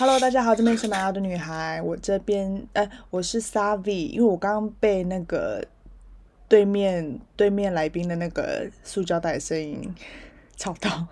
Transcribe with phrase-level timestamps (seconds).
[0.00, 5.62] Hello，大家好，这边是买药的女孩，我这边，呃，我是 Savi，因为我刚刚被那个
[6.48, 9.94] 对面对面来宾的那个塑胶袋声音
[10.56, 11.06] 吵到。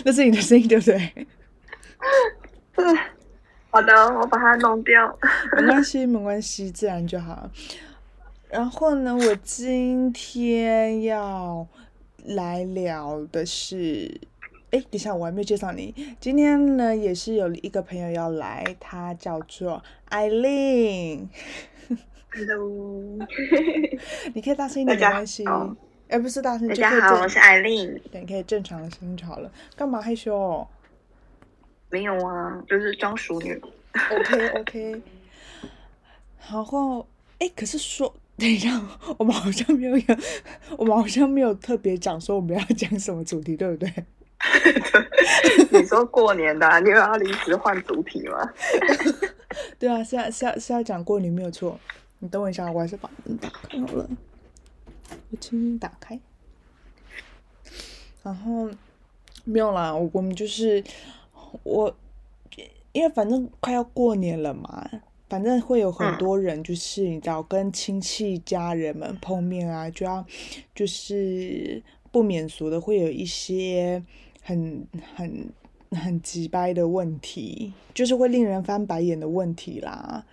[0.06, 1.26] 那是你的声音，对不对？
[3.72, 5.18] 好的，我把它弄掉。
[5.56, 7.48] 没关系，没关系，自然就好。
[8.50, 11.66] 然后呢，我今天要
[12.26, 14.20] 来聊的是，
[14.72, 15.94] 哎，等一下，我还没有介绍你。
[16.20, 21.26] 今天呢，也是有一个朋友要来，他叫做艾琳。
[22.34, 22.68] Hello，
[24.34, 25.46] 你可以大声一点，没关系。
[26.08, 27.98] 哎，不是大声，大家好，我是艾琳。
[28.12, 29.50] 对，可以正常的声音就好了。
[29.74, 30.68] 干嘛害羞？
[31.92, 33.60] 没有啊，就是装熟女。
[34.10, 35.02] OK OK。
[36.50, 37.06] 然后，
[37.38, 38.80] 哎，可是说，等一下，
[39.18, 40.16] 我们好像没有，
[40.76, 43.92] 我们好像没有特别讲说我们要讲什么主题，对不对？
[45.70, 48.52] 你说过年的，你又要临时换主题吗？
[49.78, 51.78] 对啊，是要是要是要讲过年没有错。
[52.18, 54.08] 你等我一下，我还是把门打开好了。
[55.30, 56.18] 我轻轻打开，
[58.22, 58.70] 然后
[59.44, 60.82] 没有啦，我们就是
[61.62, 61.94] 我，
[62.92, 64.88] 因为反正快要过年了嘛，
[65.28, 70.24] 反正会有很多人，就是你知道，跟亲戚家人们碰面啊，就要
[70.74, 74.02] 就是不免俗的会有一些
[74.42, 75.48] 很很
[75.90, 80.24] 很急掰的问题，就是会令人翻白眼的问题啦，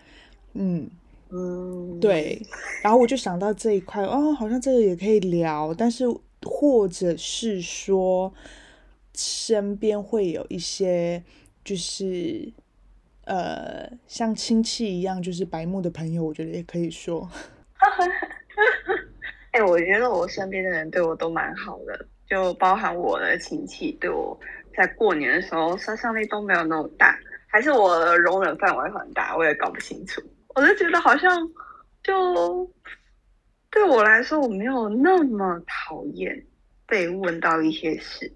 [0.53, 0.89] 嗯。
[1.31, 2.41] 嗯，对，
[2.81, 6.05] 然后我就想到这一块，哦，好像这个也可以聊，但是
[6.41, 8.33] 或者是说，
[9.19, 11.21] 身边会有一些
[11.63, 12.49] 就是
[13.25, 17.29] 呃，像亲戚一样，就是白目的朋友，我觉得也可以说。
[19.51, 24.39] 哎，我觉得我身边的人对我都蛮好的，就包含我的亲戚，对我
[24.77, 30.21] 在过年的时候杀伤力都没有那么大，还是我的容忍范围很大，我也搞不清楚。
[30.55, 31.37] 我就觉得好像，
[32.03, 32.71] 就
[33.69, 36.45] 对我来说，我没有那么讨厌
[36.87, 38.31] 被问到一些事。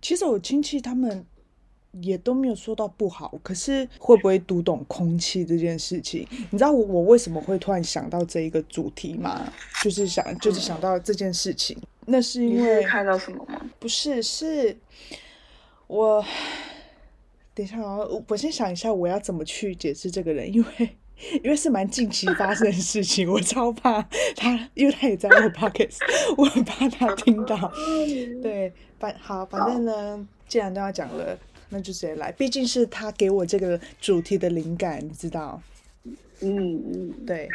[0.00, 1.24] 其实我亲戚他们
[2.00, 6.26] 也都没有说到不好，可是会不会读懂空气这件事情？
[6.50, 9.52] 你知道我我为什么会突然想到这一个主题吗？
[9.82, 13.60] 就是想就是想到这件事情，那是因为看到什么吗？
[13.78, 14.76] 不是，是
[15.86, 16.24] 我。
[17.56, 17.96] 等一下啊，
[18.28, 20.96] 我先想一下我要怎么去解释这个人，因为
[21.42, 24.02] 因为是蛮近期发生的事情，我超怕
[24.36, 25.96] 他，因为他也在我 pockets，
[26.36, 27.72] 我很怕他听到。
[28.42, 31.38] 对，反好，反正呢，既然都要讲了，
[31.68, 35.60] 那就直接来，毕竟是他给我这个主题的灵感，你知道？
[36.40, 37.48] 嗯嗯，对。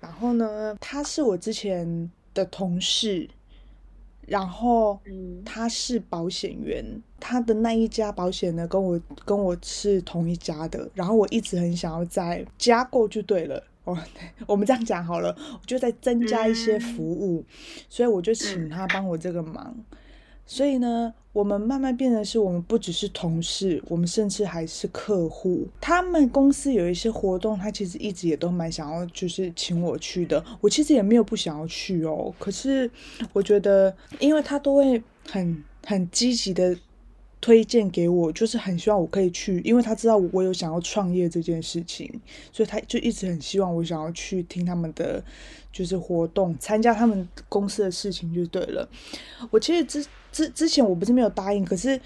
[0.00, 3.28] 然后呢，他是我之前的同事。
[4.32, 4.98] 然后，
[5.44, 6.82] 他是保险员，
[7.20, 10.88] 他的那一家保险呢，跟我跟我是同一家的。
[10.94, 13.94] 然后我一直很想要再加购就对了，哦，
[14.48, 17.44] 我们这样讲好了，我就再增加一些服务，
[17.90, 19.76] 所以我就请他帮我这个忙。
[20.46, 25.66] 所以呢，我们慢慢变成是我们不只是同事，我们甚至还是客户。
[25.80, 30.44] 他们公司有一些活动，他其实一直也都蛮想要，就是请我去的。
[30.60, 32.90] 我其实也没有不想要去哦，可是
[33.32, 36.76] 我觉得，因为他都会很很积极的
[37.42, 42.10] 推荐给我，就是很希望我可以去，因为他知道我有想要创业这件事情，
[42.50, 45.22] 所以他就一直很希望我想要去听他们的
[45.70, 48.88] 就是活动，参加他们公司的事情就对了。
[49.50, 50.06] 我其实之。
[50.32, 52.00] 之之前我不是没有答应，可是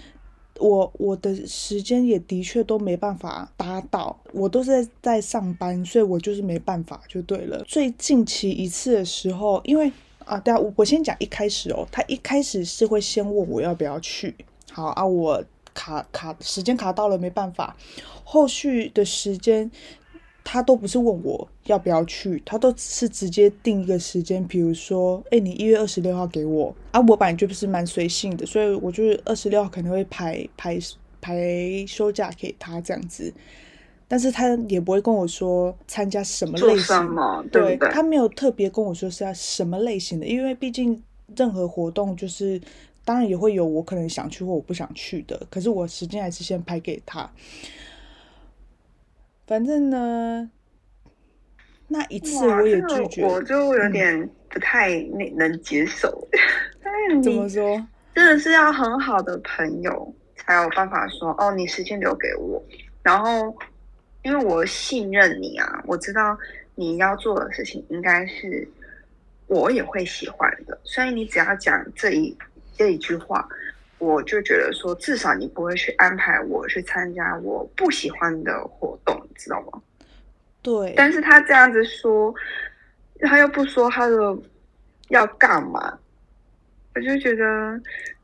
[0.59, 7.63] 我我的时间也的确都没办法达到，我都是在在上班，所以我就是没办法就对了。
[7.65, 9.89] 最近期一次的时候，因为
[10.25, 14.35] 啊，对啊，我我先讲一开始哦，他一开始是会先问我要不要去，
[14.77, 15.43] 好啊，我
[15.73, 17.75] 卡卡时间卡到了没办法，
[18.23, 19.71] 后续的时间。
[20.49, 30.79] 他都不是问我要不要去，他都是直接定一个时间，比如说，哎，你一月二十六号给我啊，我本来就不是蛮随性的，所以我就是二十六号可能会排排
[31.19, 33.33] 排休假给他这样子，
[34.07, 37.13] 但是他也不会跟我说参加什么类型，
[37.51, 41.03] 对他没有特别跟我说是要什么类型的，因为毕竟
[41.35, 42.61] 任何活动就是
[43.07, 47.29] 当然也会有我可能想去或我不想去的，可是我时间还是先排给他。
[49.45, 50.51] 反正呢，
[51.87, 56.27] 那一次我也拒绝，我就有点不太能能接受。
[57.23, 57.87] 怎么说？
[58.13, 62.61] 真的是要很好的朋友才有办法说哦，你时间留给我。
[63.01, 63.55] 然后，
[64.23, 66.37] 因为我信任你啊，我知道
[66.75, 68.67] 你要做的事情应该是
[69.47, 72.37] 我也会喜欢的，所以你只要讲这一
[72.77, 73.47] 这一句话，
[73.97, 79.81] 我就觉得说，至少你不会去安排我去参加我不喜欢的活动，你知道吗？
[80.61, 80.93] 对。
[80.95, 82.33] 但是他这样子说，
[83.21, 84.37] 他又不说他的
[85.09, 85.97] 要干嘛，
[86.95, 87.81] 我就觉得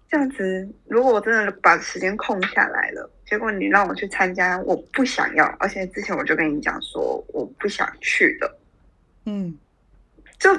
[0.10, 3.10] 这样子，如果我真的把时间空下来了。
[3.26, 8.58] 结果你让我去参加，我不想要，而且之前我就跟你讲说我不想去的，
[9.26, 9.58] 嗯，
[10.38, 10.52] 就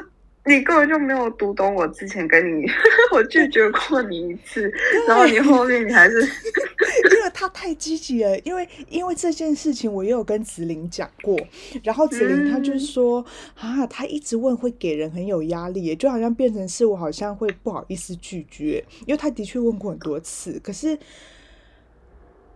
[0.47, 2.67] 你根本就没有读懂我之前跟你
[3.13, 4.71] 我拒绝过你一次，
[5.09, 11.39] 然后你后面你还是因为他太积极了，因为因为这件事情我也有跟子玲讲过，
[11.83, 13.25] 然后子玲她就说
[13.55, 20.99] 啊，他一直问会给人很有压力，就好像变成是我好像会不好意思拒绝，因为他的确问过很多次，可是。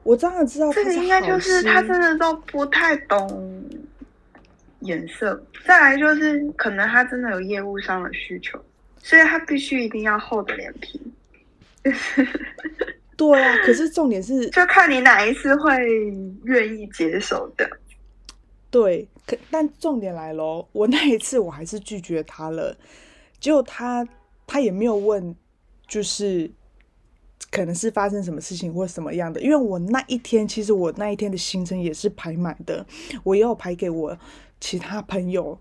[0.04, 3.62] 我真的知道，这个应该就是他真的都不太懂
[4.80, 5.42] 颜色。
[5.64, 8.62] 再来就是，可能他真的有业务上的需求，
[9.02, 11.00] 所以他必须一定要厚着脸皮。
[13.16, 15.72] 对啊，可是重点是，就看你哪一次会
[16.44, 17.68] 愿意接受的。
[18.70, 22.76] 对，可但重点来喽，我那一次我还是拒绝他了，
[23.40, 24.06] 结果他
[24.46, 25.34] 他也没有问，
[25.86, 26.50] 就是。
[27.50, 32.84] 可能是发生什么事情或什么样的，因为我那一天其实我那一天的行程也是排满的，
[33.24, 34.18] 我也有排给我
[34.60, 35.58] 其他朋友，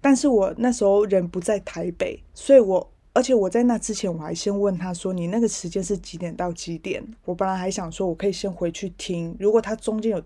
[0.00, 7.02] 但是我那时候人不在台北，所以我而且我在那之前我还先问他说你那个时间是几点到几点？
[7.24, 10.22] 我本来还想说我可以先回去听，如果他中间有。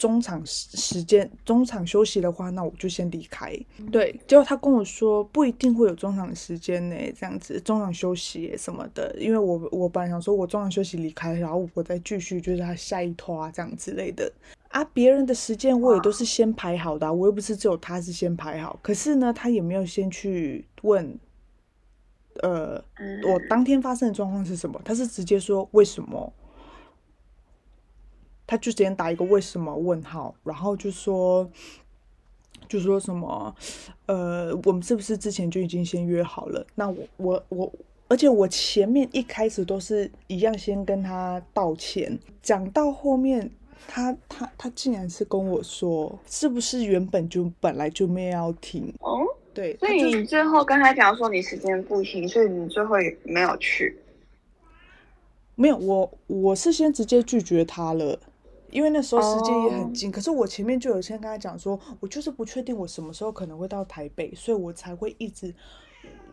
[0.00, 3.54] 中场时时间，中场休息的话，那我就先离开。
[3.92, 9.14] 对，结果他跟我说不一定会有中场时间呢，这样子中场休息什么的。
[9.20, 14.32] 因为我我本来想说我中场休息离开，然后我再继续就是他下一拖啊这样之类的
[14.70, 14.82] 啊。
[14.92, 18.78] 别人的时间我也都是先排好的，我又不是只有他是先排好。
[18.82, 21.18] 可是呢，他也没有先去问，
[22.42, 22.82] 呃，
[23.28, 24.80] 我当天发生的状况是什么？
[24.84, 26.32] 他是直接说为什么？
[28.46, 31.48] 他就直接打一个为什么问号，然后就说，
[32.68, 33.54] 就说什么，
[34.06, 36.66] 呃，我们是不是之前就已经先约好了？
[36.74, 37.72] 那我我我，
[38.08, 43.48] 而且我前面一开始都是一样，先跟他道歉，讲到后面，
[43.86, 48.92] 他他他竟然是跟我说，是不是原本就本来就没有要听？
[49.00, 49.20] 哦，
[49.52, 53.96] 对，所以你最后跟他讲说你时间不行，所以你最后也没有去？
[55.54, 58.18] 没有，我我是先直接拒绝他了。
[58.70, 65.52] 因为那时候时间也很近，可是我前面就有先跟他讲说，我就是不确定我什么时候可能会到台北，所以我才会一直，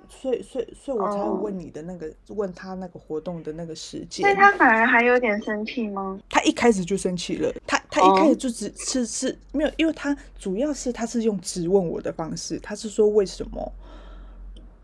[0.10, 4.24] 所以所以所以我才会问你的那个问他那个活动的那个时间。
[4.26, 6.20] 所以他反而还有点生气吗？
[6.30, 13.74] 他一开始就生气了，他他一开始就只是是没有，因为他主要是他是用质问我的方式，他是说为什么？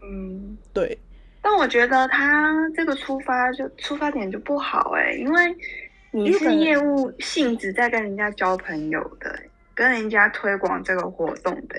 [0.02, 0.98] 嗯，对。
[1.42, 5.56] 但我觉得他这个出发就出发点就不好哎，因为。
[6.16, 9.36] 你是业务性质在跟人家交朋友的，
[9.74, 11.76] 跟人家推广这个活动的，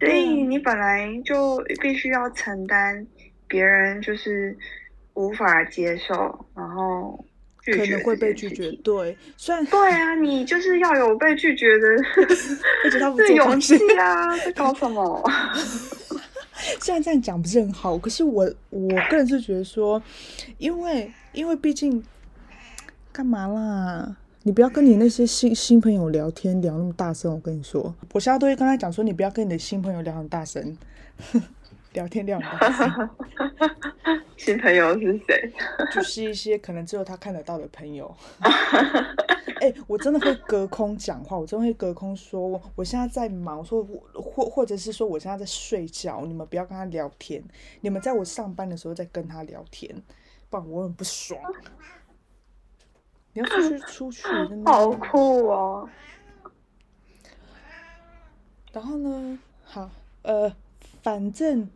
[0.00, 3.06] 所以你本来就必须要承担
[3.46, 4.56] 别人就是
[5.14, 7.22] 无法接受，然后
[7.64, 8.72] 可能会被拒绝。
[8.82, 11.86] 对，虽然对啊，你就是要有被拒绝的
[13.36, 14.36] 勇气啊！
[14.38, 15.22] 在搞什么？
[16.80, 20.02] 虽然这样讲不是很好，可是我我个人是觉得说，
[20.58, 22.02] 因为因为毕竟。
[23.12, 24.16] 干嘛啦？
[24.42, 27.30] 你不要跟你那些新新朋友聊天聊那么大声。
[27.30, 30.78] 我跟你说，我现在都会跟他讲说，你不要跟你的新朋友聊很大声，
[31.92, 33.10] 聊天聊很大声。
[34.38, 35.52] 新朋友是谁？
[35.92, 38.16] 就是一些可能只有他看得到的朋友。
[39.60, 47.44] 哎，我真的会隔空讲话，我真的会隔空说，我现在在忙，说或或者是说我现在在睡觉，你们不要跟他聊天，
[47.82, 49.94] 你们在我上班的时候再跟他聊天，
[50.48, 51.38] 不然我很不爽。
[53.32, 54.22] 你要出去出去，
[54.64, 55.88] 好酷哦！
[58.72, 59.38] 然后呢？
[59.62, 59.88] 好，
[60.22, 60.52] 呃，
[61.00, 61.68] 反正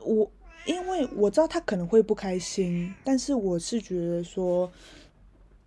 [0.00, 0.28] 我
[0.66, 4.72] 因为我知道他可能会不开心，但是我是觉得说，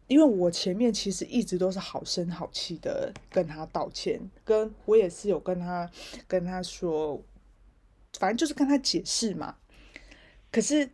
[0.08, 5.90] 因为我前面其实一直都是好声好气的跟他道歉，跟我也是有跟他
[6.28, 7.22] 跟他说，
[8.20, 9.56] 反正就是跟他解释嘛。
[10.52, 10.90] 可是。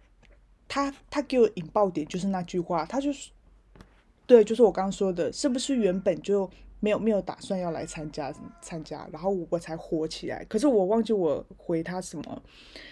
[0.67, 3.29] 他他给我引爆点就是那句话，他就是
[4.25, 10.43] 对，就是我刚刚说的，是不是原本就没有没有打算要来参加参加，然后我才火起来。
[10.45, 12.41] 可是我忘记我回他什么，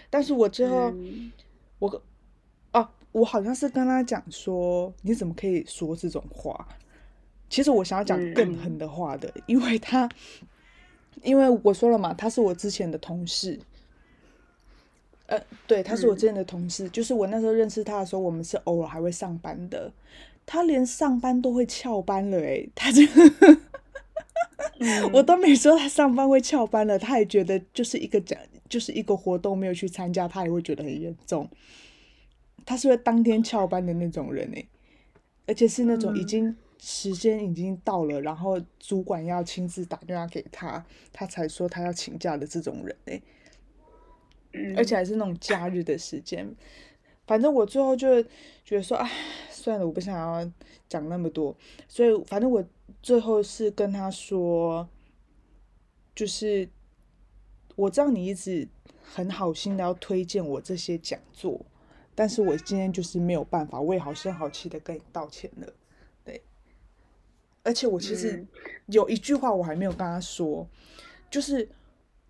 [0.08, 0.92] 但是我最后
[1.78, 2.02] 我
[2.72, 6.68] 哦，我好像是跟他讲说，你怎么可以说这种话？
[7.50, 10.08] 其实我想要讲更狠的话的，因为他
[11.22, 13.58] 因为我说了嘛，他是我之前的同事。
[15.32, 19.90] 呃，对，他是我之前的同事，就是我那时候认识他的时候，我们是偶尔还会上班的。
[20.44, 23.02] 他连上班都会翘班了，诶，他就，
[25.14, 31.48] 我都没说他上班会翘班了，他也觉得就是一个讲，就是一个活动没有去参加，他也会觉得很严重。
[32.66, 34.68] 他是会当天翘班的那种人诶，
[35.46, 43.22] 而且是那种已经时间已经到了，然后主管要亲自打电话给他，他才说他要请假的这种人诶。
[44.76, 46.54] 而且还是那种假日的时间，
[47.26, 48.22] 反正我最后就
[48.64, 49.10] 觉得说，哎，
[49.50, 50.52] 算了，我不想要
[50.88, 51.56] 讲那么多，
[51.88, 52.62] 所以反正我
[53.02, 54.86] 最后是跟他说，
[56.14, 56.68] 就是
[57.76, 58.68] 我知道你一直
[59.02, 61.64] 很好心的要推荐我这些讲座，
[62.14, 65.72] 但是我今天就是没有办法，我也好声好气的跟你道歉了，
[66.24, 66.42] 对，
[67.62, 68.46] 而且我其实
[68.86, 70.68] 有一句话我还没有跟他说，
[71.30, 71.68] 就是。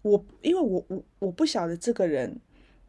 [0.03, 2.41] 我因为我我我不晓得这个人，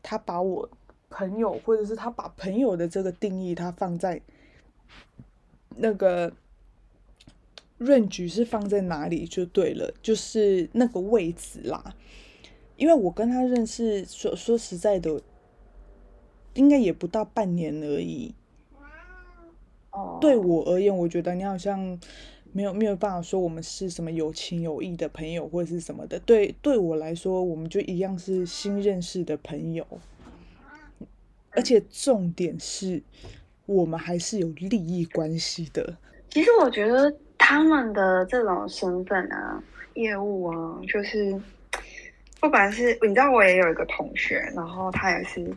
[0.01, 0.69] 他把我
[1.09, 4.19] 朋友或者是他把朋友的这个定义，他放在
[5.75, 6.33] 那个
[7.77, 11.95] 润局是放在哪里就对了，就是那个位置啦。
[12.77, 15.21] 因为我跟他认识，说说实在的，
[16.55, 18.33] 应该也不到半年而已。
[19.91, 21.99] 哦，对我而言，我觉得你好像。
[22.55, 29.85] 没有没有办法说我们是什么有情有义的朋友或者是什么的，对对我来说，我们就一样是新认识的朋友，
[31.49, 33.01] 而且重点是
[33.65, 35.97] 我们还是有利益关系的。
[36.29, 39.63] 其实我觉得他们的这种身份啊、
[39.95, 41.35] 业务啊，就是
[42.39, 45.51] 不管是你知道，我也有一个同学，然后他也是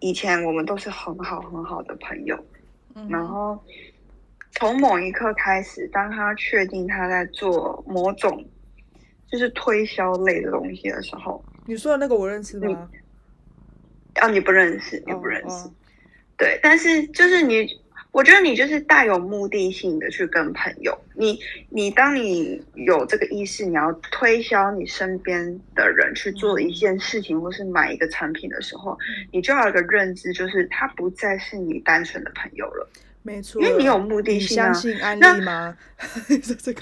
[0.00, 2.42] 以前我们都是很好很好的朋友，
[3.10, 3.58] 然后。
[4.58, 8.42] 从某一刻开始，当他确定他在做某种
[9.30, 12.90] 就是推销类的东西的时候，你说的那个我认识吗？
[14.14, 15.68] 啊，你不认识，你不认识。
[16.38, 17.68] 对，但是就是你，
[18.12, 28.98] 我觉得你就是带有目的性的去跟朋友，你你当你有这个意识，你要推销你身边的人去做一件事情，或是买一个产品的时候，
[29.30, 32.88] 你就要有个认知，就是他不再是你单纯的朋友了。
[33.26, 34.66] 没错，因为你有目的性啊。
[34.66, 35.76] 相信安利吗？
[36.28, 36.78] 对， 对，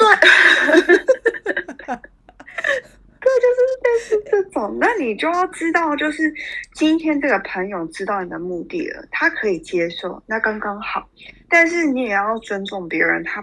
[3.40, 4.76] 就是类似这种。
[4.78, 6.30] 那你就要知道，就是
[6.74, 11.08] 今天这个朋友知道你的目的了，他可以接受，那刚刚好。
[11.48, 13.42] 但是你也要尊重别人，他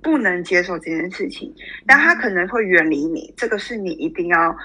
[0.00, 1.52] 不能接受这件事情，
[1.88, 3.34] 但他可能会远离你。
[3.36, 4.56] 这个是你一定要，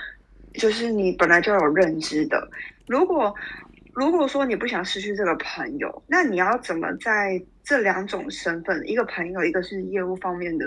[0.53, 2.47] 就是你本来就有认知的。
[2.85, 3.33] 如果
[3.93, 10.65] 如果说你不想失去这个朋友，那你要怎么在这两种身份，一个朋友，一个是业务方面的，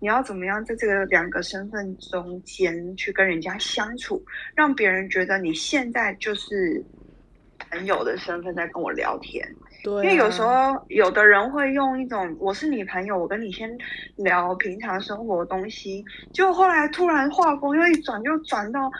[0.00, 4.24] 你要怎么样在这个两个身份中间去跟人家相处，
[4.54, 6.82] 让别人觉得你现在就是
[7.70, 9.46] 朋友的身份在跟我聊天？
[9.84, 13.70] 对，因为有时候有的人会用一种我是你朋友，我跟你先
[14.16, 16.02] 聊平常生活的东西，
[16.32, 18.90] 就后来突然话锋又一转，就转到。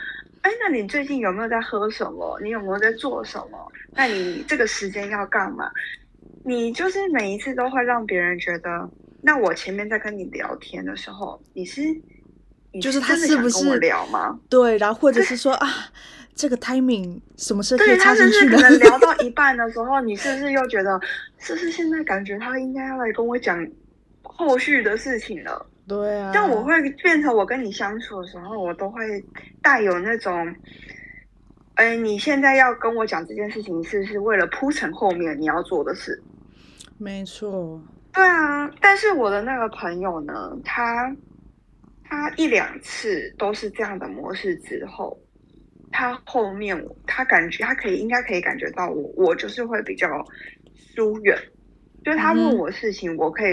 [0.42, 2.38] 哎，那你最近有没有在喝什么？
[2.42, 3.72] 你有没有在做什么？
[3.92, 5.70] 那你这个时间要干嘛？
[6.44, 8.90] 你就是每一次都会让别人觉得，
[9.22, 11.82] 那我前面在跟你聊天的时候，你是，
[12.80, 14.38] 就是他是不是聊吗？
[14.48, 15.68] 对，然后或者是说啊，
[16.34, 21.00] 这个 timing 什么时候可以插进去可能聊到 一半的时候，你是不是又觉得，
[21.38, 23.64] 是不是现在感觉他应该要来跟我讲
[24.24, 25.64] 后续的事情了？
[25.88, 29.02] 对啊，但我会变成我跟你相处的时候，我都会
[29.60, 30.54] 带有那种，
[31.74, 36.22] 哎，你现在要跟我讲这件事情，是不是为了铺成后面你要做的事？
[36.98, 37.82] 没错。
[38.12, 41.14] 对啊，但是我的那个朋友呢，他
[42.04, 45.18] 他一两次都是这样的模式之后，
[45.90, 50.08] 他后面他感觉他可以应该可以感觉到我，我就是会比较
[50.94, 51.36] 疏远，
[52.04, 53.52] 就是他问我事情，我可以。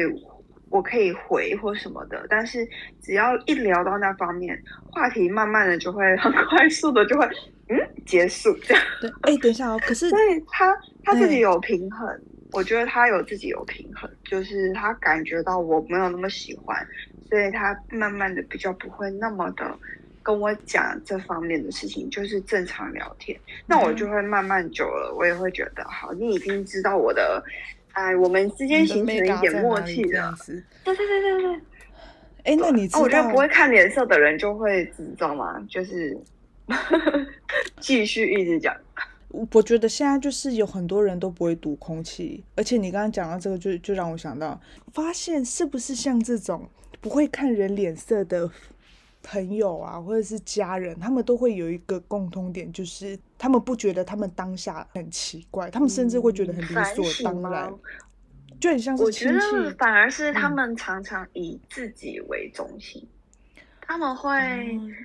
[0.70, 2.68] 我可以回或什么的，但是
[3.02, 4.62] 只要一聊到那方面，
[4.92, 7.26] 话题慢慢的就会很 快速的就会
[7.70, 8.54] 嗯结束。
[8.68, 8.78] 对，
[9.22, 12.08] 哎，等一下哦，可是所以他他自己有平衡，
[12.52, 16.86] 我觉得他有自己有平衡，就是他感觉到我没有那么喜欢，
[17.30, 19.78] 所以他慢慢的比较不会那么的
[20.22, 23.40] 跟我讲这方面的事情，就是正常聊天。
[23.66, 27.44] 那我就会慢慢久了，我也会觉得好，你已经知道我的。
[27.94, 30.34] 哎，我们之间形成一点默契的，
[30.84, 31.62] 对对对对对。
[32.44, 33.02] 哎，那你知道？
[33.02, 35.60] 我觉得不会看脸色的人就会知道吗？
[35.70, 36.18] 就是
[37.82, 38.76] 继续一直讲。
[39.54, 44.60] 我觉得现在就是有很多人都不会读空气，而且你刚刚讲到这个，就就让我想到，
[44.94, 46.68] 发现是不是像这种
[47.00, 48.50] 不会看人脸色的
[49.22, 57.74] 朋友啊，或者是家人，他们都会有一个共通点，就是他们不觉得他们当下很奇怪，他们甚至会觉得很理所当然，
[58.60, 59.40] 就很像是我觉得。
[59.78, 63.06] 反而是他们常常以自己为中心，
[63.82, 64.32] 他们会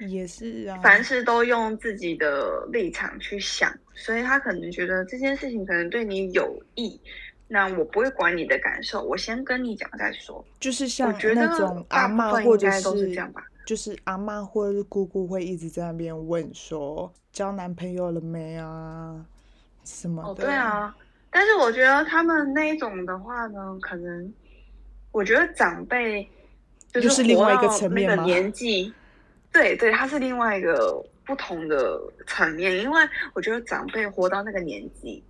[0.08, 7.00] 也是啊，凡事都用自己的立场去想，所以他可能觉得这件事情可能对你有益。
[7.46, 10.42] 那我不会管你的感受，我先跟你讲再说。
[10.58, 19.24] 就是像那种阿妈或者是这样吧，就是阿妈或者是姑姑会一直在那边问说交男朋友了没啊
[19.84, 20.44] 什么的。
[20.44, 20.94] 对啊，
[21.30, 24.32] 但是我觉得他们那一种的话呢，可能
[25.12, 26.28] 我觉得长辈
[26.92, 28.92] 就是另外一个层面年纪，
[29.52, 33.02] 对对，他是另外一个不同的层面，因为
[33.34, 35.22] 我觉得长辈活到那个年纪。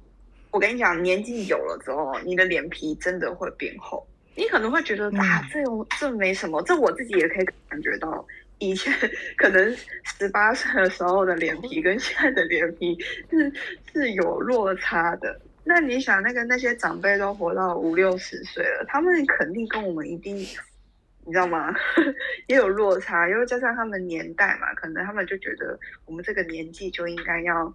[0.51, 4.07] 我跟你讲，年纪有了之后，你的脸皮真的会变厚。
[4.35, 5.61] 你可能会觉得啊，这
[5.99, 8.27] 这没什么，这我自己也可以感觉到。
[8.59, 8.93] 以前
[9.37, 12.97] 可能十八岁的时候的脸皮跟现在的脸皮
[13.31, 13.53] 是
[13.93, 15.41] 是有落差的。
[15.65, 21.75] 那你想，那个那些长辈都活到五六十岁了，他们肯定跟我们一定，你知道吗？
[22.47, 27.75] 也有落差，因为加上他们年代嘛，可能他们就觉得我们这个年纪就应该要。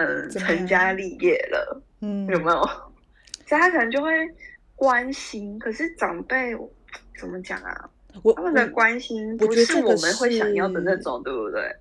[0.00, 2.62] 嗯，成家立业了，嗯，有没有？
[3.44, 4.12] 所以他可能就会
[4.78, 5.58] 关心。
[5.58, 6.56] 可是长辈
[7.18, 7.90] 怎么讲啊？
[8.34, 11.76] 他们的关心不是我们会想要的那种，对不对？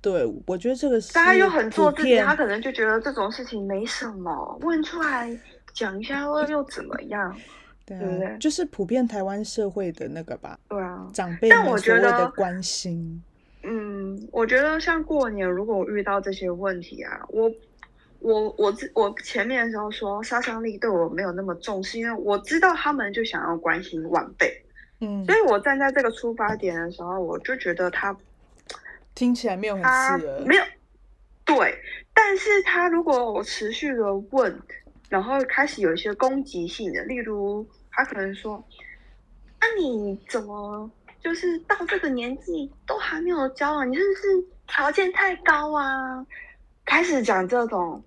[0.00, 1.12] 对，我觉得这个是。
[1.12, 5.36] 大家又很做自己，他可能就觉得这种事情没什么，问出来
[5.72, 7.36] 讲一下又又怎么样？
[7.84, 7.98] 对？
[8.38, 10.58] 就是普遍台湾社会的那个吧。
[10.68, 13.22] 对啊，长辈但我觉得关心。
[13.62, 17.50] 嗯，我觉得像过年，如果我遇到这些问题啊，我
[18.24, 24.50] 我我我前面的时候说杀伤力对我没有那么重，是因为我知道他们就想要关心晚辈，
[25.00, 28.16] 嗯，所以我站在这个出发点的时候，我就觉得他
[29.14, 30.64] 听起来没有很刺耳，没有
[31.44, 31.78] 对，
[32.14, 34.58] 但是他如果我持续的问，
[35.10, 38.64] 然后开始有一些攻击性的，例如他可能说，
[39.60, 40.90] 那你怎么？
[41.20, 46.26] 就是到这个年纪都还没有交往，你是不是条件太高啊？
[46.84, 48.04] 开始讲这种，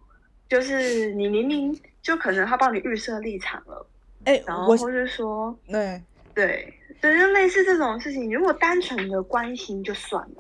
[0.50, 3.88] 就是你明明就可能他帮你预设立场了，
[4.24, 6.02] 哎，然后或是说，对
[6.34, 10.36] 对，就是类似这种事情，如果单纯的关心就算了，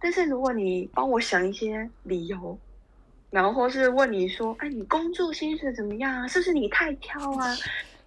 [0.00, 2.58] 但是如果你帮我想一些理由，
[3.30, 6.26] 然后或是问你说，哎，你工作薪水怎么样啊？
[6.26, 7.54] 是不是你太挑啊？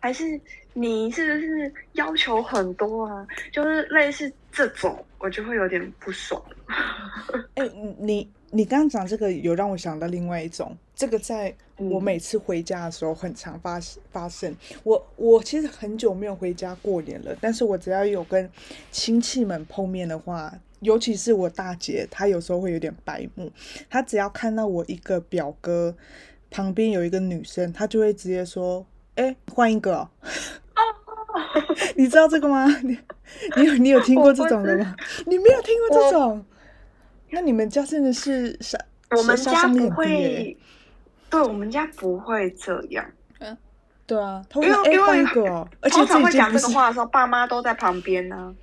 [0.03, 0.37] 还是
[0.73, 3.25] 你是不是要求很多啊？
[3.53, 6.43] 就是类似这种，我就会有点不爽。
[7.53, 7.65] 哎，
[7.97, 10.75] 你你刚刚讲这个，有让我想到另外一种。
[10.93, 13.79] 这个在我每次回家的时候，很常发
[14.11, 14.53] 发生。
[14.83, 18.51] 我我其实很久没有回家过年了，但是我只要有跟
[18.91, 23.49] 亲戚们碰面的话，尤其是我大姐，她有时候会有点白目。
[23.89, 25.95] 她只要看到我一个表哥
[26.51, 28.85] 旁边有一个女生，她就会直接说。
[29.15, 30.09] 哎，换一个哦！
[31.95, 32.65] 你知道这个吗？
[32.83, 32.97] 你
[33.55, 34.95] 你有你有听过这种的吗？
[35.25, 36.45] 你没有听过这种？
[37.29, 38.77] 那你们家真的是杀？
[39.15, 40.57] 我们家不会，
[41.29, 43.05] 对我们家不会这样。
[43.39, 43.55] 嗯，
[44.07, 45.23] 对啊，因为因为
[45.89, 48.55] 通常会讲这个话的时候，爸妈都在旁边呢，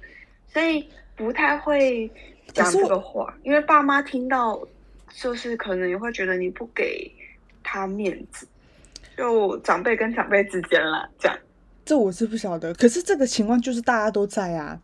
[0.53, 2.11] 所以不太会
[2.53, 3.33] 讲这个话。
[3.43, 4.61] 因为爸妈听到，
[5.13, 7.13] 就是可能也会觉得你不给
[7.63, 8.47] 他面子。
[9.21, 11.39] 就长辈跟长辈之间啦，这样，
[11.85, 12.73] 这我是不晓得。
[12.73, 14.81] 可是这个情况就是大家都在啊，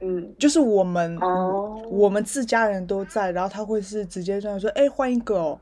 [0.00, 5.60] 嗯，就是我们，哦，我们自家人都在，然后他会是直接这样说，哎，换一个哦，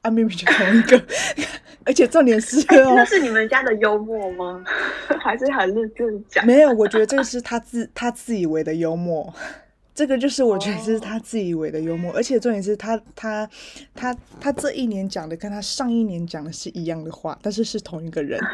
[0.00, 1.02] 啊，明明就同一个，
[1.84, 4.64] 而且重点是，那是你们家的幽默吗？
[5.20, 6.46] 还是很认真讲？
[6.46, 9.30] 没有，我觉得这个是他自他自以为的幽默。
[9.94, 13.46] 这个就是我觉得是他自以为的幽默，而且重点是他他
[13.94, 18.40] 他他这一年讲的跟他上一年讲的是一样的话，但是是同一个人。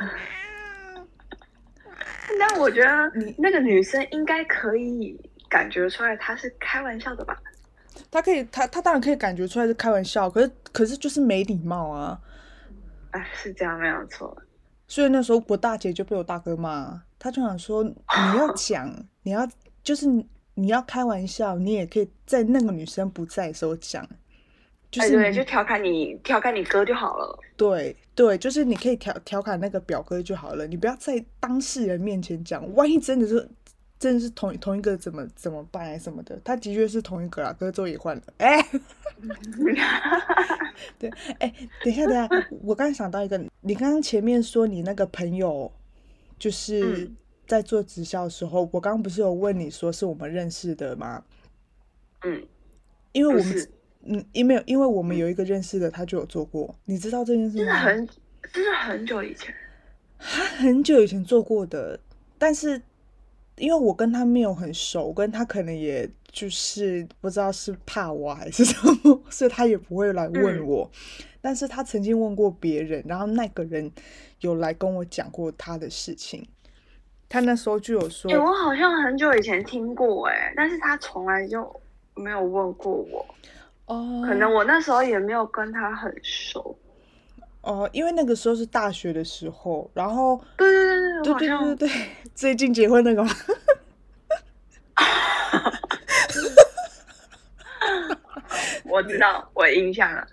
[2.41, 5.17] 那我觉得你那个女生应该可以
[5.49, 7.41] 感觉出来他是开玩笑的吧？
[8.11, 12.21] 他可以，他他当然可以感觉出来是开玩笑，可是可是就是没礼貌啊！
[13.13, 14.37] 哎，是这样没有错。
[14.89, 17.95] 所以那时候我大姐就被我大哥骂，他就想说你
[18.37, 19.49] 要讲，你要
[19.85, 20.07] 就是。
[20.59, 24.05] 你要开玩笑，你也可以在那个女生不在的时候讲，
[24.91, 27.39] 就是对，就调侃你，调侃你哥就好了。
[27.57, 33.49] 对对，就是你可以调调侃那个表哥就好了，你不要在当事人面前讲，万一真的是
[34.01, 36.37] 真的是同同一个，怎么怎么办什么的？
[36.43, 38.23] 他的确是同一个啊，哥座也换了。
[38.39, 38.61] 哎，
[40.99, 42.29] 对，哎，等一下，等一下，
[42.65, 45.71] 我刚想到一个，你刚刚前面说你那个朋友
[46.37, 47.09] 就是
[47.49, 51.25] 在做直销的时候，我刚刚不是有问你说是我们认识的吗？
[52.23, 52.47] 嗯，
[53.13, 53.69] 因为我们
[54.05, 57.75] 嗯，因为因为我们有一个认识的，他就有做过，你知道这件事吗？
[57.81, 58.07] 很，
[58.53, 59.55] 这是很久以前，
[60.19, 61.99] 他很久以前做过的，
[62.39, 62.81] 但是
[63.57, 70.91] 因为我跟他没有很熟，跟他可能也就是不知道是怕我还是什么， 所以他也不会来问我。
[71.41, 73.91] 但是他曾经问过别人，然后那个人
[74.41, 76.47] 有来跟我讲过他的事情。
[77.29, 81.81] 他那时候就有说哎我好像很久以前听过哎但是他从来就
[82.15, 83.27] 没有问过我
[83.87, 84.23] 哦。
[84.27, 86.77] 可能我那时候也没有跟他很熟。
[87.63, 91.91] 哦因为那个时候是大学的时候然后对对对对对对对对
[92.35, 93.31] 最近结婚那个嘛
[98.85, 100.27] 我知道我印象了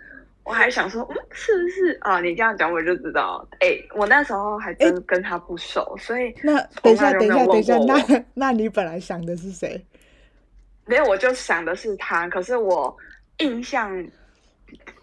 [0.45, 2.21] 我还想说，嗯，是不是啊？
[2.21, 3.45] 你这样讲我就知道。
[3.59, 9.83] 哎，我那时候还真跟他不熟，所以那等一下，等一下，等一下，那那你本来想的是谁？
[10.85, 12.29] 没有，我就想的是他。
[12.29, 12.95] 可是我
[13.39, 14.07] 印象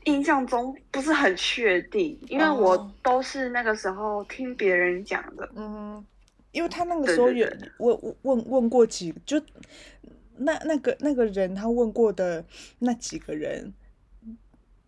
[0.05, 5.50] 印象中不是很确定，因为我都是那个时候听别人讲的。
[5.57, 6.07] 嗯，
[6.52, 9.42] 因为他那个时候有问问问过几，就
[10.37, 12.44] 那那个那个人他问过的
[12.78, 13.74] 那几个人。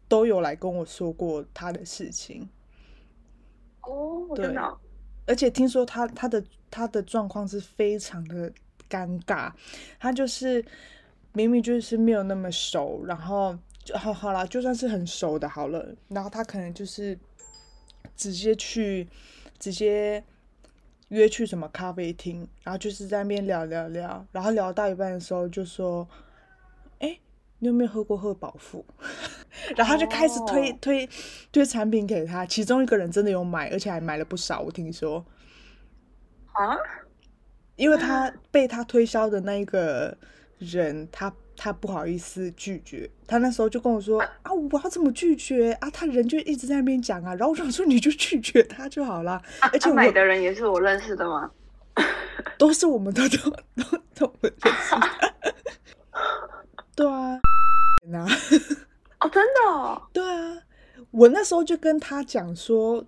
[0.08, 2.48] 都有来跟我说过他的事情，
[3.80, 4.78] 哦，真的，
[5.26, 8.52] 而且听说他他的他的状况是非常的
[8.88, 9.52] 尴尬，
[9.98, 10.64] 他就是
[11.32, 13.58] 明明就是没有那么熟，然后
[13.94, 17.18] 好好了，就算是很熟的，好了，然后他可能就是
[18.14, 19.08] 直接去
[19.58, 20.22] 直接
[21.08, 26.23] 约去什么咖啡厅，然后就是在那边聊聊聊，然后聊到一半的时候就说，哎。
[27.64, 28.84] 你有没有喝过贺宝富？
[29.74, 31.08] 然后就开始推推
[31.50, 34.60] 推产品给他，其中一个人真的有买，而且还买了不少。
[34.60, 35.24] 我听说
[36.52, 36.76] 啊，
[37.76, 40.14] 因为他被他推销的那一个
[40.58, 45.88] 人，他他不好意思拒绝，他那时候就跟我说啊，我要怎么拒绝啊？
[45.88, 49.40] 他人就一直在那边讲啊，然后我想说你就拒绝他就好了。
[49.72, 51.50] 而且买的人也是我认识的吗？
[52.58, 53.38] 都是我们的，都
[53.82, 54.68] 都都认识。
[56.96, 57.40] 对啊，
[58.14, 58.24] 呐，
[59.20, 60.62] 哦，真的，对啊，
[61.10, 63.04] 我那时候就跟他讲说，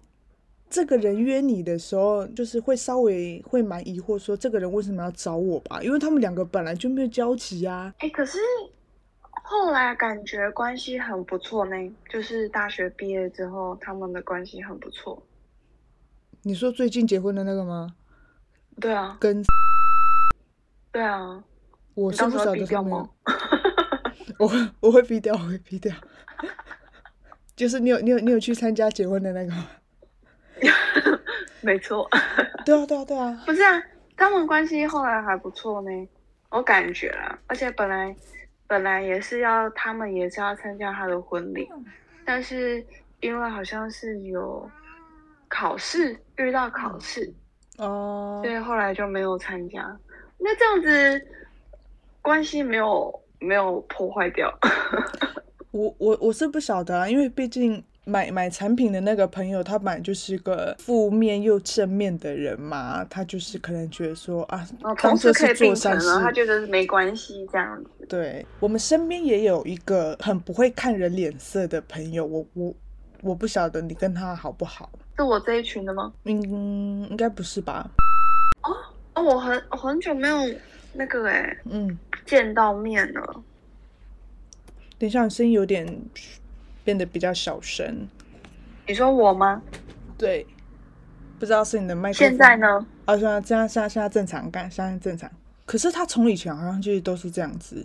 [0.68, 5.80] 这个人约你的时候，就是会稍微会蛮疑惑，说这个人为什么要找我吧？
[5.82, 7.94] 因为他们两个本来就没有交集啊。
[7.98, 8.38] 哎，可是
[9.44, 11.76] 后来感觉关系很不错呢，
[12.10, 15.22] 就是大学毕业之后，他们的关系很不错。
[16.42, 17.94] 你说最近结婚的那个吗？
[18.80, 19.42] 对啊，跟
[20.92, 21.42] 对啊，
[21.94, 23.08] 我是不晓得他们。
[24.38, 25.94] 我我会逼掉，我会逼掉。
[27.56, 29.66] 就是你有你有你有去参加结婚的那个吗？
[31.62, 32.08] 没错。
[32.64, 33.42] 对啊对啊对啊。
[33.46, 33.82] 不是啊，
[34.16, 35.90] 他们关系后来还不错呢，
[36.50, 37.38] 我感觉啦。
[37.46, 38.14] 而且本来
[38.66, 41.66] 本来也是要他们也是要参加他的婚礼，
[42.26, 42.84] 但是
[43.20, 44.70] 因为好像是有
[45.48, 47.32] 考试遇到考试
[47.78, 49.98] 哦，所以后来就没有参加。
[50.36, 51.26] 那这样子
[52.20, 53.22] 关系没有。
[53.40, 54.52] 没有破坏掉，
[55.72, 64.66] 我我我是不晓得啊，因为毕竟买买产品的那个朋友，他本来就是个负面又正面的人嘛，他就是可能觉得说啊，
[64.98, 67.90] 同时可以做善事，他觉得没关系这样子。
[68.08, 72.74] 对我们身边也有一个很不会看人脸色的朋友，我我
[73.22, 74.88] 我不晓得你跟他好不好？
[75.16, 76.12] 是我这一群的吗？
[76.24, 77.90] 嗯，应该不是吧？
[78.62, 78.70] 哦
[79.14, 80.36] 哦，我很很久没有
[80.92, 81.98] 那个哎，嗯。
[82.26, 83.42] 见到面了。
[84.98, 86.00] 等一下，声音有点
[86.84, 88.08] 变得比较小声。
[88.86, 89.62] 你说我吗？
[90.18, 90.46] 对，
[91.38, 92.14] 不知道是你的麦克。
[92.18, 92.86] 现在呢？
[93.04, 95.30] 啊，现在现在现在正常，干现在正常。
[95.64, 97.84] 可是他从以前好像就是都是这样子，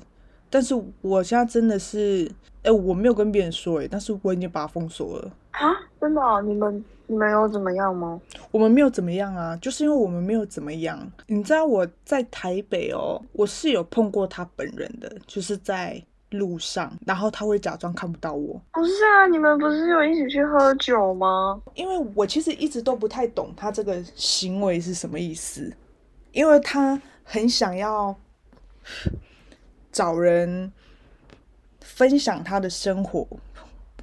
[0.49, 2.31] 但是我现在真的是，
[2.63, 5.31] 哎，我没有跟别人说，哎，但是我已经把他封锁了。
[5.51, 5.67] 啊，
[5.99, 6.41] 真的？
[6.43, 6.83] 你们？
[7.11, 8.17] 你们有怎么样吗？
[8.51, 10.97] 我们没有怎么样啊，就是因为我们没有怎么样。
[11.27, 18.61] 你知道我在台北哦，我是有碰过他本人的，就是在路上，然后他会假装看不到我。
[18.71, 21.61] 不是啊，你们不是有一起去喝酒吗？
[21.75, 25.69] 因为我其实一直都不太懂他这个行为是什么意思，
[26.31, 28.15] 因为他很想要
[29.91, 30.71] 找人
[31.81, 33.27] 分享他的生活。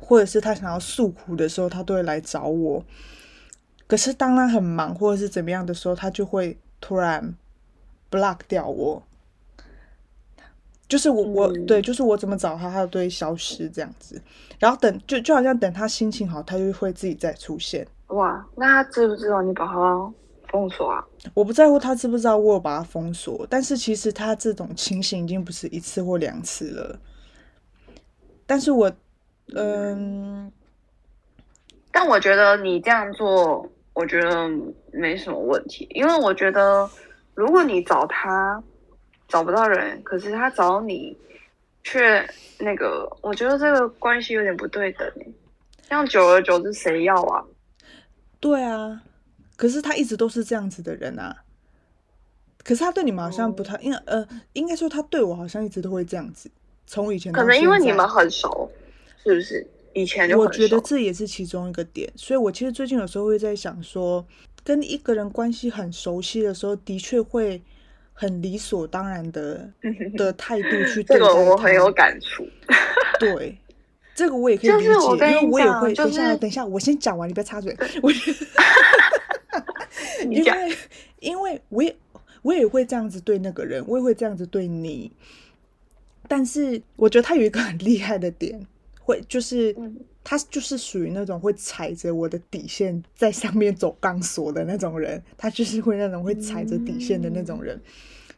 [0.09, 2.83] 或者是他想要诉苦的时候，他都会来找我。
[3.87, 7.35] 可是当他很忙或者是怎么样的时候，他就会突然
[8.11, 9.03] block 掉我。
[10.89, 14.19] 就是我我对，就是我怎么找他，他都会消失这样子。
[14.59, 17.87] 然后等就就好像等他心情好，他就会自己再出现。
[18.07, 20.13] 哇，那他知不知道你把他
[20.51, 21.05] 封锁啊！
[21.35, 26.99] 我不在乎他知不知道我有把他封锁，但是其实他这种情形已经不是一次或两次了。
[28.47, 28.91] 但是我，
[29.55, 30.53] 嗯，
[31.93, 34.49] 但我觉得你这样做，我觉得
[34.93, 36.89] 没什么问题，因为我觉得
[37.35, 38.63] 如果你找他
[39.27, 41.17] 找不到人，可是他找你
[41.83, 45.11] 却那个，我觉得这个关系有点不对等
[45.89, 47.45] 这样久而久之谁要啊？
[48.41, 49.03] 对啊。
[49.57, 51.37] 可是他一直都是这样子的人啊，
[52.63, 56.49] 可是他对你们好像不太，因为呃，应该说他对我好像一直都会这样子，
[56.87, 58.71] 从以前可能因为你们很熟，
[59.23, 59.67] 是不是？
[59.95, 64.25] 以前我觉得这也是其中一个点，所以我其实最近有时候会在想说，
[64.63, 67.61] 跟一个人关系很熟悉的时候，的确会
[68.13, 69.69] 很理所当然的
[70.17, 72.47] 的态度去对待这个我很有感触，
[73.19, 73.59] 对。
[74.15, 74.97] 这个我也可以理解，因为
[75.47, 75.95] 我也会。
[75.95, 77.77] 等一下，等一下，我先讲完，你不要插嘴。
[78.03, 78.11] 我，
[80.29, 80.77] 因为
[81.21, 81.97] 因为我也
[82.43, 85.13] 我也会这样子对那个人，我也会这样子对你。
[86.27, 88.67] 但是我觉得他有一个很厉害的点，
[89.09, 89.75] 会就是
[90.23, 97.81] 他就是属于那种会踩着我的底线在上面走钢索的那种人，他就是会那种会踩着底线的那种人。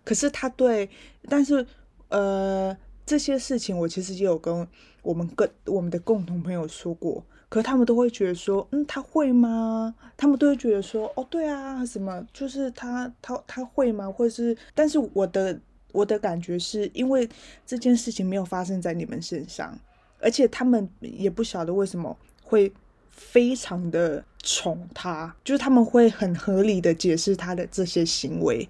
[0.05, 0.89] 可是他对，
[1.29, 1.67] 但是
[2.09, 2.77] 呃。
[3.07, 4.65] 这些事情我其实也有跟
[5.03, 9.93] 我们跟我们的共同朋友说过，可他们都会觉得说，嗯，他会吗？
[10.17, 14.09] 他们都会觉得说，哦，对啊，什么就是他他他会吗？
[14.09, 15.59] 或者是，但是我的
[15.91, 17.29] 我的感觉是因为
[17.67, 19.77] 这件事情没有发生在你们身上，
[20.21, 22.73] 而且他们也不晓得为什么会
[23.11, 28.69] 非常的宠他，就是他们会很合理的解释他的这些行为。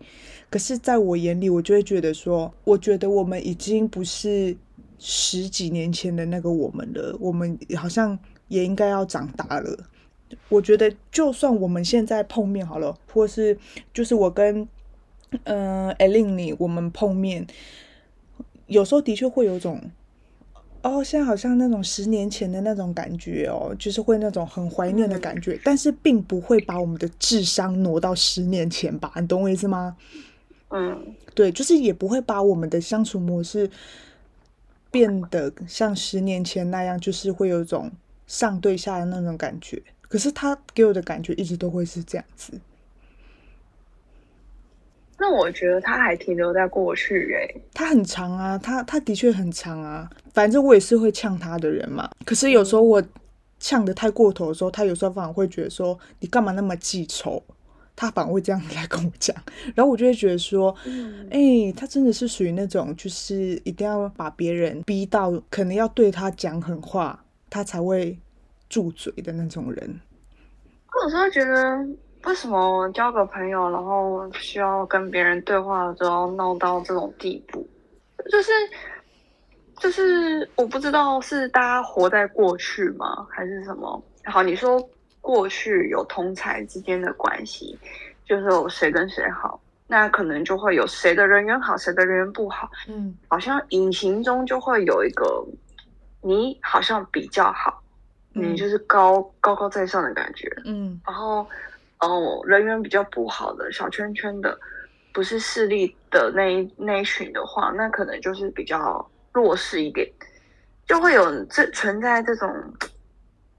[0.49, 4.57] 可是，在我眼里，我就会觉得说，我觉得我们已经不是
[4.99, 7.17] 十几年前的那个我们了。
[7.21, 9.87] 我们好像也应该要长大了。
[10.49, 13.57] 我觉得，就算我们现在碰面好了，或是
[13.95, 14.69] 就是我跟
[15.45, 17.47] 嗯艾琳你我们碰面，
[18.67, 19.81] 有时候的确会有种
[20.83, 29.13] 哦，现在好像那种十年前的那种感觉哦，就是会那种很怀念的感觉，但是并不会把我们的智商挪到十年前吧？
[29.17, 29.97] 你懂我意思吗？
[30.71, 33.71] 嗯，对，就是也不会把我们的相处模式
[34.91, 37.91] 变得像十年前那样，就是会有一种
[38.27, 39.83] 上对下的那种感觉。
[40.09, 42.55] 可是他给我的感觉一直都会是这样子。
[45.21, 50.09] 那我觉得他还停留在过去哎，他很长啊，他他的确很长啊。
[50.33, 52.11] 反正我也是会呛他的人嘛。
[52.25, 53.03] 可是有时候我
[53.59, 57.43] 呛的太过头的时候，他有时候反而会觉得说：“你干嘛那么记仇？”
[57.95, 59.37] 他反而会这样 来跟我讲，
[59.75, 60.75] 然后我就会觉得说，
[61.31, 68.19] 哎，他真的是属于那种，就是一定要把别人逼到可能要对他讲狠话，他才会
[68.71, 70.01] 住嘴的那种人。
[70.93, 71.87] 我有时候觉得，
[72.25, 77.67] 为什么交个朋友，然后需要跟别人对话，都要闹到这种地步？
[78.31, 78.53] 就是，
[79.79, 84.03] 就是我不知道是大家活在过去吗，还是什么？
[84.25, 84.81] 好，你说。
[85.23, 87.79] 过去有同才之间的关系，
[88.25, 92.71] 就是有谁跟谁好，那可能就会有谁的人缘好，谁的人缘不好。
[92.89, 95.47] 嗯，好像隐形中就会有一个
[96.23, 97.83] 你好像比较好，
[98.33, 100.51] 你就是高高高在上的感觉。
[100.65, 101.47] 嗯，然后
[102.01, 104.59] 哦，人缘比较不好的小圈圈的，
[105.13, 110.11] 不是势力的那一那一群的话，那可能就是比较弱势一点，
[110.87, 112.49] 就会有这存在这种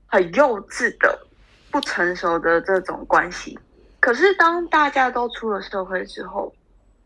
[0.08, 1.28] 很幼稚的。
[1.72, 3.58] 不成熟的这种关系，
[4.02, 6.54] 可是当大家都出了社会之后，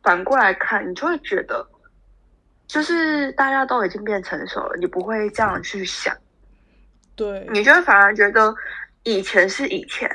[0.01, 1.63] 反过来看，你就会觉得，
[2.65, 6.17] 就是大家都已经变成熟了，你不会这样去想，
[7.15, 8.55] 对，你就会反而觉得
[9.03, 10.09] 以前是以前，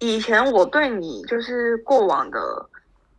[0.00, 2.68] 以前我对你就是过往的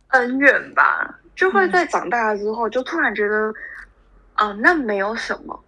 [0.08, 3.52] 恩怨吧，就会在长大了之后，就突然觉得，
[4.34, 5.58] 啊，那没有什么，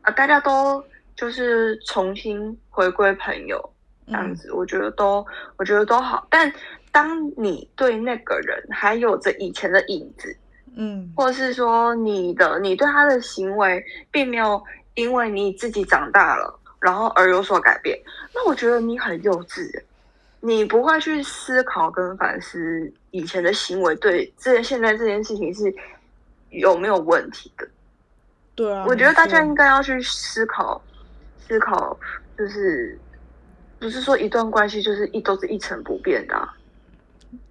[0.00, 0.82] 啊，大家都
[1.14, 3.68] 就是重新回归朋友。
[4.04, 5.24] 这样子，我觉得都，
[5.56, 6.26] 我觉得都好。
[6.28, 6.52] 但
[6.90, 10.36] 当你对那个人还有着以前的影子，
[10.74, 14.60] 嗯，或者是说你的你对他的行为并没有
[14.94, 17.96] 因为你自己长大了，然后而有所改变，
[18.34, 19.70] 那我觉得你很幼稚，
[20.42, 25.74] 你不会去思考跟反思以前的行为对这现在这件事情是
[26.50, 27.66] 有没有问题的。
[28.54, 30.82] 对啊，我觉得大家应该要去思考，
[31.48, 31.98] 思考
[32.36, 32.98] 就是。
[33.78, 36.48] 不是说一段关系就是一都是一成不变的，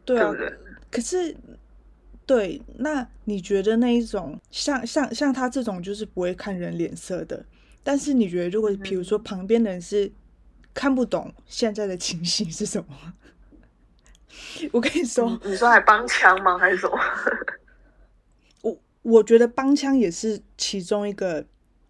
[0.05, 0.33] 对啊。
[0.89, 1.35] 可是，
[2.25, 7.43] 对，那你觉得那一种像像像他这种就是不会看人脸色的，
[7.83, 10.09] 但是你觉得如果比如说旁边的人是
[10.73, 13.13] 看不懂现在的情形是什么，
[14.71, 16.57] 我跟你说，你说还帮腔吗？
[16.57, 16.97] 还是什么？
[18.61, 21.45] 我我觉得帮腔也是其中一个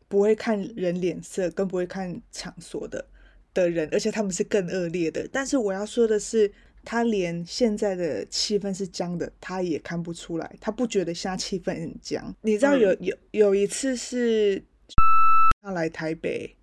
[0.08, 3.06] 不会看人脸色，更不会看场所的
[3.54, 5.28] 的人，而且他们是更恶劣的。
[5.32, 6.52] 但是我要说的是，
[6.84, 12.34] 他连现在的气氛是僵的，他也看不出来，他不觉得现在气氛很僵。
[12.42, 14.64] 你知道有有有一次是
[15.62, 16.56] 他来台北，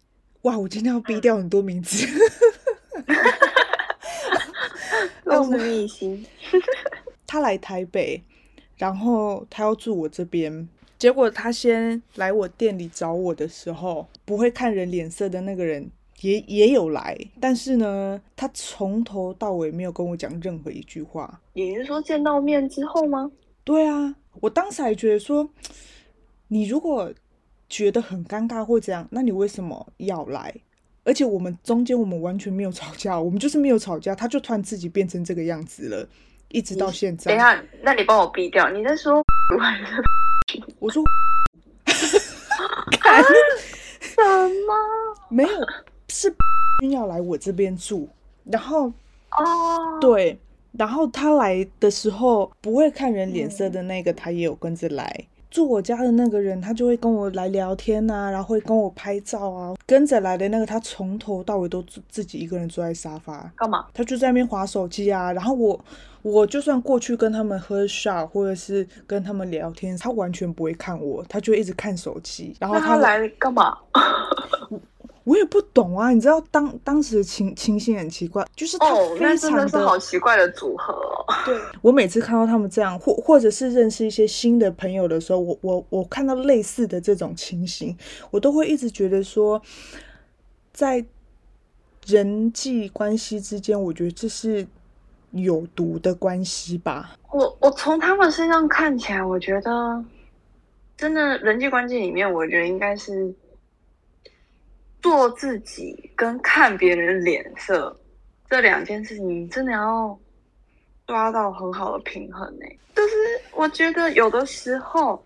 [0.42, 0.58] 哇！
[0.58, 2.06] 我今天要逼掉很多名字。
[5.24, 6.24] 都是秘辛。
[7.26, 8.22] 他来台北，
[8.76, 15.90] 然后他要住我这边，结果他先来我店里找我的时候，不会看人脸色的那个人
[16.22, 21.40] 也也有来，但是呢，他从头到尾没有跟我讲任何一句话。
[21.52, 23.30] 也是说见到面之后吗？
[23.64, 25.50] 对啊，我当时还觉得说，
[26.48, 27.12] 你如果
[27.68, 30.54] 觉得很尴尬或怎样，那你为什么要来？
[31.04, 36.06] 而且我们中间我们完全没有吵架，我们就是没有吵架，他就突然自己变成这个样子了，
[36.48, 37.32] 一直到现在。
[37.32, 39.22] 等一下，那你帮我毙掉，你在说
[40.78, 41.02] 我说
[43.00, 44.18] 看什
[44.66, 44.74] 么？
[45.30, 45.48] 没有，
[46.08, 46.34] 是
[46.90, 48.08] 要来我这边住，
[48.44, 48.92] 然后
[49.38, 50.38] 哦，对，
[50.72, 55.24] 然后他来的时候不会看人脸色的那个，他也有跟着来。
[55.50, 59.74] 住我家的那个人，他就会跟我来聊天呐，然后会跟我拍照啊。
[59.86, 63.86] 跟着来的那个，他从头到尾都自己一个人坐在沙发，干嘛？
[63.94, 65.32] 他就在那边划手机啊。
[65.32, 65.84] 然后我，
[66.22, 72.54] 我就算过去跟他们喝 shot 或者是跟他们聊天，他完全不会看我，他就一直看手机。
[72.60, 73.76] 然后他来干嘛？
[75.28, 80.98] 我也不懂啊，你知道当当时的情情形很奇怪，就是哦，那真的是好奇怪的组合。
[81.44, 87.94] 对，我每次看到他们这样，或或者是认识一些新的朋友的时候，我我我看到类似的这种情形，
[88.30, 89.60] 我都会一直觉得说，
[90.72, 91.04] 在
[92.06, 94.66] 人际关系之间，我觉得这是
[95.32, 97.14] 有毒的关系吧。
[97.30, 100.02] 我我从他们身上看起来，我觉得
[100.96, 103.30] 真的人际关系里面，我觉得应该是。
[105.00, 107.96] 做自己跟看别人脸色
[108.48, 110.18] 这两件事情，真的要
[111.06, 112.66] 抓到很好的平衡呢。
[112.94, 113.14] 就是
[113.54, 115.24] 我觉得有的时候，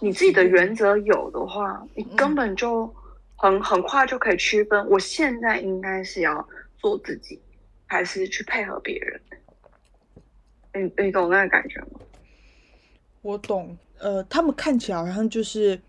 [0.00, 2.92] 你自己的原则有的话，你根本就
[3.36, 6.46] 很很快就可以区分，我现在应该是要
[6.78, 7.40] 做自己，
[7.86, 9.20] 还是去配合别人。
[10.74, 12.00] 你你懂那个感觉吗？
[13.22, 13.76] 我懂。
[13.98, 15.80] 呃，他们看起来好像就是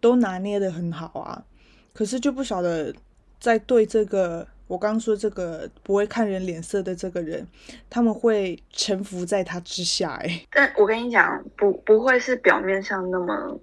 [0.00, 1.44] 都拿捏的很好啊。
[1.92, 2.94] 可是就不晓得，
[3.38, 7.46] 在对这个我刚刚说这个不会看人脸色的这个人，
[7.90, 10.10] 他们会臣服在他之下。
[10.22, 13.60] 哎，但我跟你讲，不不会是表面上那么，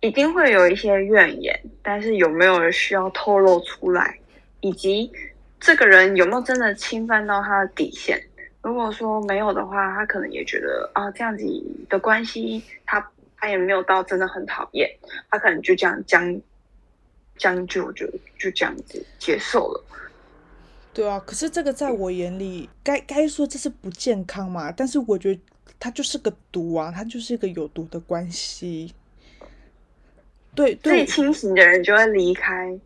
[0.00, 4.18] 一定会有一些怨言，但是有没有人需要透露出来，
[4.60, 5.10] 以及
[5.60, 8.20] 这个人有没有真的侵犯到他的底线？
[8.60, 11.44] 如果说没有的话，他可能也觉得啊，这样子
[11.88, 14.90] 的关系，他他也没有到真的很讨厌，
[15.30, 16.40] 他可能就这样将。
[17.36, 18.06] 将就就
[18.38, 19.84] 就这样子接受了，
[20.94, 21.20] 对啊。
[21.26, 24.70] 可是这个在我眼里，该该说这是不健康嘛？
[24.70, 25.40] 但是我觉得
[25.80, 28.94] 它就是个毒啊，它就是一个有毒的关系。
[30.54, 32.78] 对，最清醒的人就会离开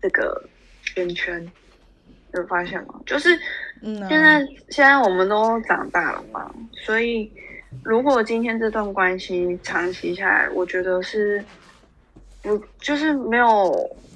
[0.00, 0.48] 这个
[0.82, 1.50] 圈圈，
[2.34, 3.00] 有发现吗？
[3.06, 3.30] 就是
[3.82, 6.54] 现在现在我们都长大了嘛，
[6.84, 7.32] 所以
[7.82, 11.42] 如果今天这段关系长期下来，我觉得是。
[12.46, 13.74] 不就是没有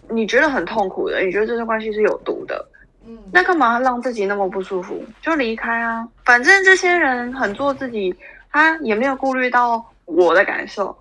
[0.09, 1.21] 你觉得很痛苦的？
[1.21, 2.67] 你觉得这段关系是有毒的？
[3.07, 5.03] 嗯，那干嘛让自己那么不舒服？
[5.23, 6.07] 就离开啊！
[6.25, 8.15] 反正这些人很做自己，
[8.51, 10.97] 他也没有顾虑到我的感受。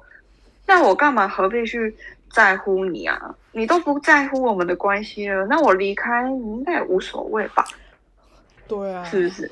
[0.65, 1.93] 那我干嘛何必去
[2.31, 3.35] 在乎你啊？
[3.51, 7.65] 你都不在乎我们的关系了，那我离开应该也无所谓吧？
[8.67, 9.51] 对啊，是不是？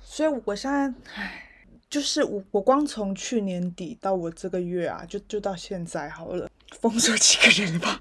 [0.00, 1.44] 所以我现在，唉，
[1.90, 6.48] 就是我我光从去年底到我这个月啊，就就到现在好了。
[6.80, 7.98] 封锁几个人吧，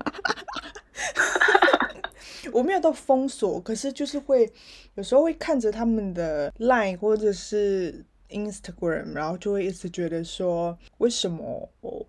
[2.52, 4.52] 我没有到封锁，可是就是会
[4.96, 12.06] 有时候会看着他们的 Line 或者是 Instagram，然后就会一直觉得说，为什么我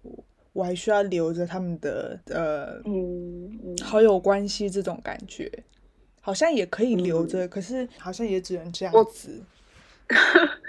[0.52, 2.80] 我还需要留着他们的呃
[3.82, 5.50] 好友关系这种感觉，
[6.20, 9.42] 好像也可以留着，可是好像也只能这样子。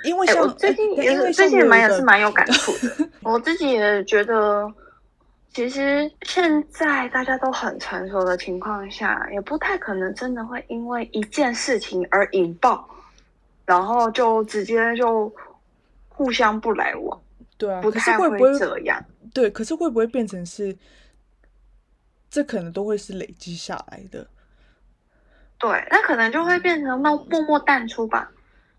[0.05, 4.72] 因为像最近也最近蛮也是蛮有感触的， 我自己也觉得。
[5.56, 12.86] 其实现在大家都很成熟的情况下，也不太可能真的会因为一件事情而引爆，
[13.64, 15.34] 然后就直接就
[16.10, 17.22] 互相不来往。
[17.58, 19.01] 对啊，不太会这样。
[19.34, 20.76] 对，可是会不会变成是？
[22.30, 24.28] 这可能都会是累积下来的。
[25.58, 28.30] 对，那可能就会变成默默默淡出吧。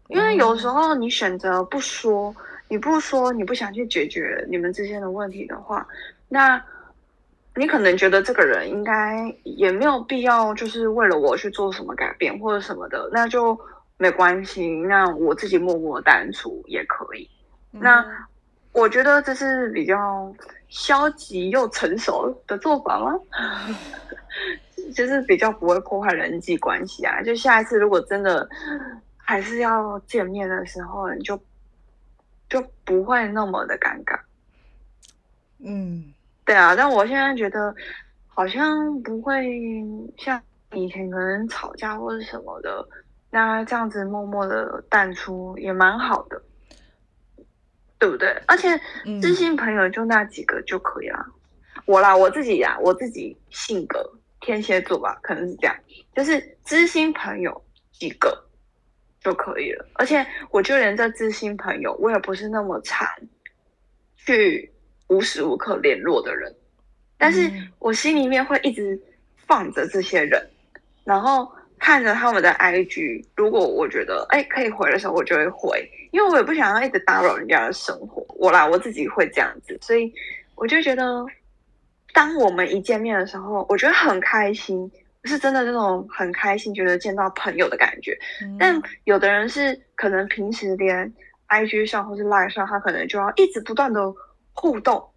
[0.09, 2.37] 因为有时候你选择不说，
[2.68, 5.89] 你不说，你不想去解决你们之间的问题的话，
[6.29, 6.62] 那
[7.55, 13.59] 你可能觉得这个人应该也没有必要，就是为了我去做什么改变或者什么的，那就
[13.97, 17.29] 没关系，那我自己默默淡出也可以。
[17.70, 18.05] 那
[18.72, 20.35] 我觉得这是比较
[20.68, 23.18] 消极又成熟的做法吗？
[24.95, 27.22] 就是比较不会破坏人际关系啊。
[27.22, 28.47] 就下一次如果真的
[29.16, 31.41] 还是要见面的时候，你就
[32.49, 34.18] 就不会那么的尴尬。
[35.59, 36.12] 嗯，
[36.47, 36.74] 对啊。
[36.74, 37.74] 但我现在觉得
[38.26, 39.61] 好像不会
[40.16, 40.42] 像
[40.72, 42.88] 以前可能吵架或者什么的，
[43.30, 46.40] 那这样子默默的淡出也蛮好的。
[47.99, 48.28] 对不对？
[48.47, 48.78] 而且
[49.22, 51.26] 知心朋友就那几个就可以了。
[51.86, 53.99] 我啦，我自己呀，我自己性格
[54.40, 55.74] 天蝎座吧，可能是这样，
[56.14, 58.38] 就是知心朋友几个
[59.18, 59.88] 就可以了。
[59.94, 63.09] 而且我就连这知心朋友，我也不是那么常
[64.14, 64.70] 去
[65.09, 66.54] 无时无刻联络的人，
[67.18, 69.00] 但是我心里面会一直
[69.46, 70.48] 放着这些人，
[71.04, 71.50] 然后。
[71.78, 78.24] 看着他们的 IG，如果我觉得哎可以回的时候，我就会回，因为我也不想要一直打扰人家的生活。
[78.30, 80.11] 我啦，我自己会这样子，所以
[80.54, 81.22] 我就觉得，
[82.14, 84.90] 当我们一见面的时候，我觉得很开心，
[85.24, 88.18] 是真的那种很开心，觉得见到朋友的感觉。
[88.59, 91.12] 但有的人是可能平时连
[91.48, 94.00] IG 上或是 Line 上，他可能就要一直不断的
[94.57, 95.11] 互动。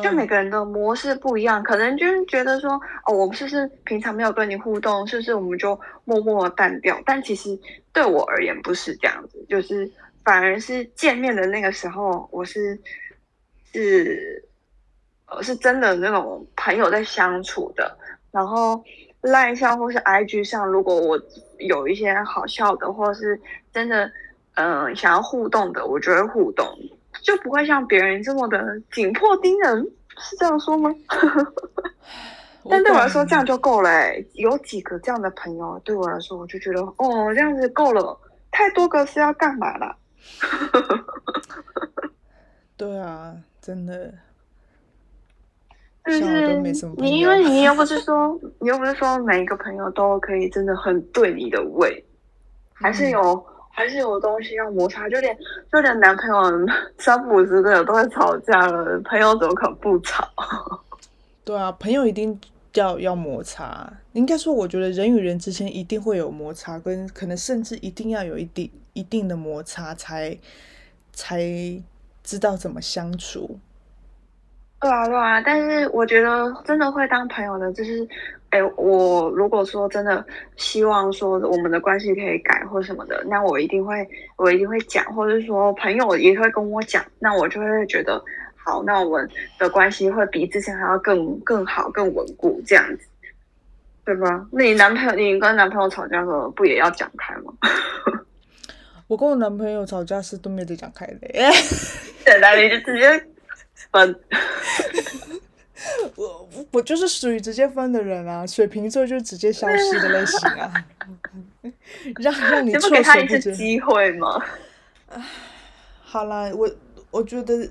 [0.00, 6.96] 就每个人的模式不一样，可能就是觉得说，哦，我们是不是平常没有跟你互动，是不是我们就默默淡掉？
[7.04, 7.58] 但其实
[7.92, 9.90] 对我而言不是这样子，就是
[10.22, 12.78] 反而是见面的那个时候，我是
[13.72, 14.44] 是
[15.26, 17.98] 呃是真的那种朋友在相处的。
[18.30, 18.80] 然后
[19.22, 21.20] 赖上或是 IG 上，如果我
[21.58, 23.40] 有一些好笑的，或者是
[23.72, 24.08] 真的
[24.54, 26.64] 嗯想要互动的，我就会互动。
[27.22, 29.82] 就不会像别人这么的紧迫盯人，
[30.18, 30.94] 是这样说吗？
[32.68, 33.90] 但对我来说，这样就够了。
[34.34, 38.18] 有几个这样的朋友，对我来说，我就觉得哦，这样子够了。
[38.50, 39.96] 太多个是要干嘛啦？
[42.76, 44.12] 对啊，真的。
[46.04, 46.56] 就是
[46.96, 52.04] 你，因为 你又不是说，你又不是说每一个朋友都可以真的很对你的胃，
[52.72, 53.46] 还是有。
[53.80, 55.34] 还是有东西要摩擦，就连
[55.72, 56.68] 就连男朋友
[56.98, 60.28] 三不五时的都会吵架了，朋友怎么可能不吵？
[61.46, 62.38] 对啊，朋友一定
[62.74, 63.90] 要要摩擦。
[64.12, 70.36] 应该说，我觉得人与人之间一定会有摩擦，跟可能甚至一定要有一定一定的摩擦，才
[71.14, 71.40] 才
[72.22, 73.58] 知道怎么相处。
[74.78, 78.06] 对啊，对啊，但是我觉得真的会当朋友的，就是。
[78.50, 80.24] 哎，我如果说真的
[80.56, 88.20] 希望说我们的关系可以改或什么的，那我一定会，我一定会讲，或者说朋友也会跟我讲，那我就会觉得
[88.56, 93.06] 好，那我们的关系会比之前还要更更好、更稳固这样子，
[94.04, 94.44] 对吧？
[94.50, 97.52] 那你男朋友，你跟男朋友吵架的时候不也要讲开吗？
[99.06, 101.28] 我跟我男朋友吵架是都没得讲开的，
[102.24, 103.26] 简单你就直接
[103.92, 104.20] 分。
[106.16, 110.72] 我我就是属于直接分的人啊，水瓶座就直接消失的类型啊，
[112.20, 113.54] 让让你措手不及。
[113.54, 114.44] 机会吗？
[116.02, 116.70] 好啦，我
[117.10, 117.68] 我觉得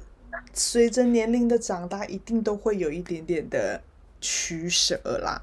[0.53, 3.80] 随着年龄的长大，一定都会有一点点的
[4.22, 5.39] 取舍啦，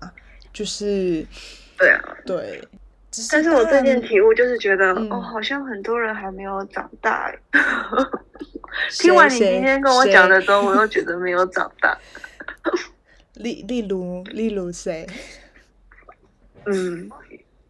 [0.53, 1.27] 就是
[1.79, 2.67] 对啊，对。
[3.33, 7.33] 但是我最近体悟就是觉得，哦，好像很多人还没有长大。
[8.93, 11.97] 听完你今天跟我讲的之后，我又觉得没有长大。
[13.35, 15.07] 例例如例如谁？
[16.65, 17.11] 嗯，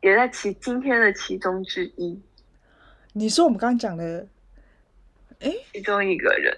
[0.00, 2.20] 也在其今天的其中之一。
[3.12, 4.26] 你说我们刚刚讲的，
[5.40, 6.56] 哎，其中一个人。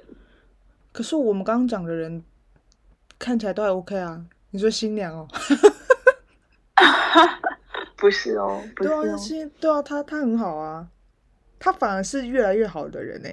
[0.93, 2.22] 可是我们刚刚讲的人
[3.18, 4.24] 看起来都还 OK 啊。
[4.51, 5.28] 你说新娘哦？
[7.97, 9.16] 不是哦，对啊，
[9.61, 10.89] 对啊，他他很好啊，
[11.59, 13.28] 他反而是越来越好的人呢。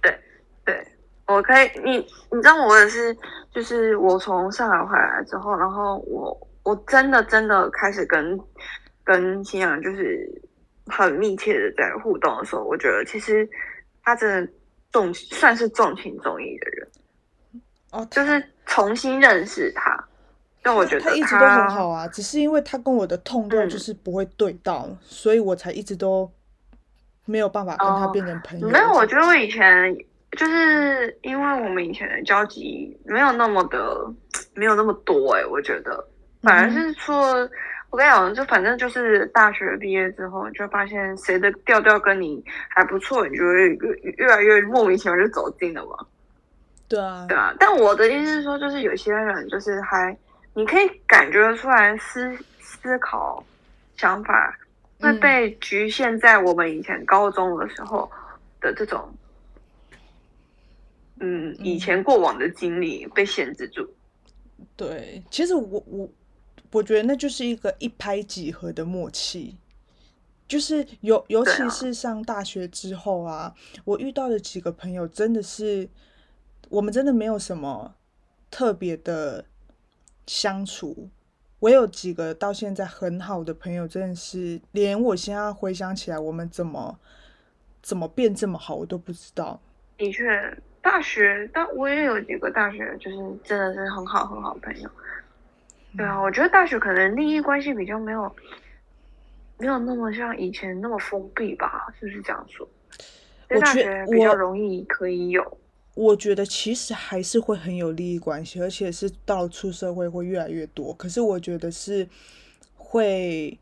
[0.00, 0.18] 对
[0.64, 0.91] 对。
[1.32, 1.96] 我可以，你
[2.30, 3.16] 你知道我也是，
[3.50, 8.38] 就是我从上海回来之后，然后我我真的真的开始跟
[9.04, 10.28] 跟新阳就是
[10.86, 13.48] 很密切的在互动的时候，我觉得其实
[14.02, 14.52] 他真的
[14.90, 16.88] 重算是重情重义的人
[17.90, 20.02] 哦，就是重新认识他，
[20.62, 26.30] 但我觉得他一直都很好啊，只是因为他跟我的痛调就是不会对到，所以我才一直都
[27.24, 28.68] 没有办法跟他变成朋友。
[28.68, 29.94] 没有，我觉得我以前。
[30.36, 34.06] 就是因为我们以前的交集没有那么的，
[34.54, 36.02] 没有那么多哎，我觉得
[36.42, 37.48] 反而是说，
[37.90, 45.96] 我跟你讲，就反正就是大学毕业之后，就发现谁的调调跟你还不错，你就会越越来越莫名其妙就走近了嘛。
[46.88, 47.54] 对啊，对啊。
[47.58, 50.16] 但我的意思是说，就是有些人就是还，
[50.54, 53.44] 你可以感觉出来思思考
[53.98, 54.58] 想法
[54.98, 58.10] 会被局限在我们以前高中的时候
[58.60, 59.12] 的这种，
[61.22, 63.88] 嗯，以前过往的经历被限制住。
[64.76, 66.08] 对，其实我我。
[66.70, 69.54] 我觉得那就是一个一拍即合的默契，
[70.48, 73.54] 就是尤尤其是上大学之后啊，
[73.84, 75.86] 我遇到的几个朋友真的是，
[76.70, 77.94] 我们真的没有什么
[78.50, 79.44] 特别的
[80.26, 81.10] 相处。
[81.58, 86.98] 我有几个到现在很好的朋友，真的是连我现在回想起来，我们怎么
[87.82, 89.60] 怎么变这么好，我都不知道。
[89.98, 90.24] 的确，
[90.82, 94.90] 大学，但我也有几个大学，就是真的是很好很好的朋友。
[95.96, 98.34] 对啊，我觉得大学可能利益关系比较没有，
[99.58, 101.86] 没有那么像以前那么封闭吧？
[101.98, 102.68] 是不是这样说？
[103.48, 105.58] 我觉得比较容易可以有。
[105.94, 110.92] 我觉得其实还是会很有利益关系，而且是到出社会会越来越多。
[110.94, 112.08] 可是我觉得是
[112.74, 113.58] 会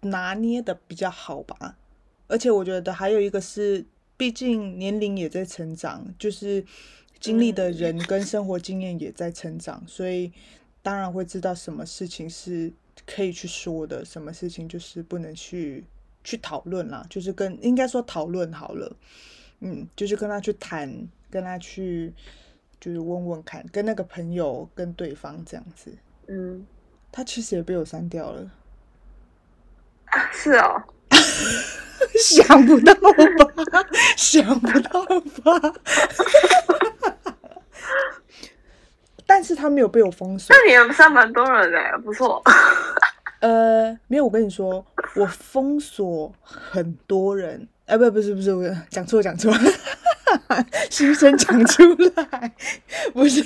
[0.00, 1.76] 拿捏的比较好吧。
[2.26, 3.84] 而且我觉得还有一个是，
[4.20, 6.62] 毕竟年龄也在成长，就是
[7.18, 10.30] 经历的人跟生活经验也在成长，所以。
[10.82, 12.72] 当然会知道什么事情是
[13.06, 15.84] 可以去说的，什么事情就是不能去
[16.24, 17.04] 去讨论啦。
[17.10, 18.96] 就是跟应该说讨论好了，
[19.60, 20.90] 嗯，就是跟他去谈，
[21.28, 22.14] 跟他去
[22.80, 25.92] 就是问问看，跟那个朋友跟对方这样子。
[26.28, 26.66] 嗯，
[27.12, 28.50] 他其实也被我删掉了。
[30.06, 30.82] 啊，是哦，
[32.18, 33.10] 想不到吧？
[34.16, 35.04] 想不到
[35.42, 35.74] 吧？
[39.26, 40.54] 但是他没有被我封锁。
[40.54, 42.42] 那你也算蛮多人的，不错。
[43.40, 44.84] 呃，没有，我跟你说，
[45.14, 47.68] 我封锁很多人。
[47.86, 49.52] 哎，不，不是，不是，我讲错，讲错，
[50.90, 51.82] 心声讲出
[52.16, 52.52] 来，
[53.14, 53.42] 不是，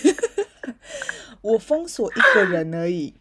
[1.43, 3.15] 我封锁一个人而已。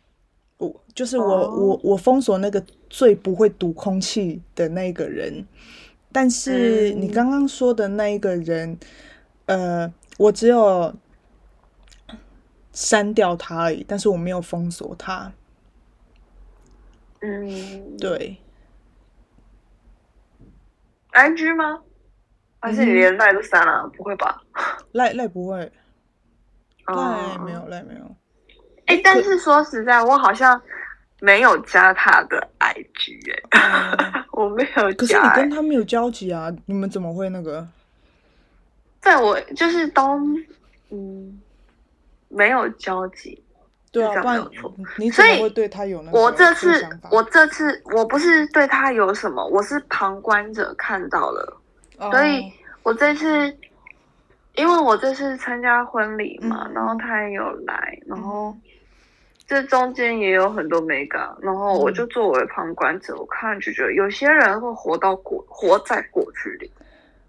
[0.63, 5.45] 我就是我，我，我封锁那个最不会读空气的那个人。
[6.11, 8.77] 但是你刚刚说的那一个人，
[9.45, 10.93] 呃，我只有。
[12.75, 15.31] 删掉他而已，但是我没有封锁他。
[17.21, 18.37] 嗯，对。
[21.11, 21.83] I G 吗？
[22.59, 23.87] 还是你连赖都删了？
[23.95, 24.41] 不会吧？
[24.93, 25.71] 赖赖不会，
[26.87, 28.15] 赖没有赖没有。
[28.85, 30.61] 哎，但是说实在，我好像
[31.21, 33.19] 没有加他的 I G
[33.51, 34.97] 哎， 我没有加。
[34.97, 36.51] 可是你跟他没有交集啊？
[36.65, 37.67] 你们怎么会那个？
[39.01, 40.19] 在我就是都
[40.89, 41.39] 嗯。
[42.35, 43.39] 没有交集，
[43.91, 44.73] 对啊，没有错。
[44.97, 51.61] 你怎么会对他有那我这次，我这次我不是对他有什么，我是旁观者看到了，
[52.09, 53.55] 所以我这次，
[54.55, 58.55] 因为我这次参加婚礼嘛，然后他也有来，然后
[59.47, 66.69] 这中间也有很多美感，然后我就作为旁观者，我看就觉得有些人会活到过，活在过去里。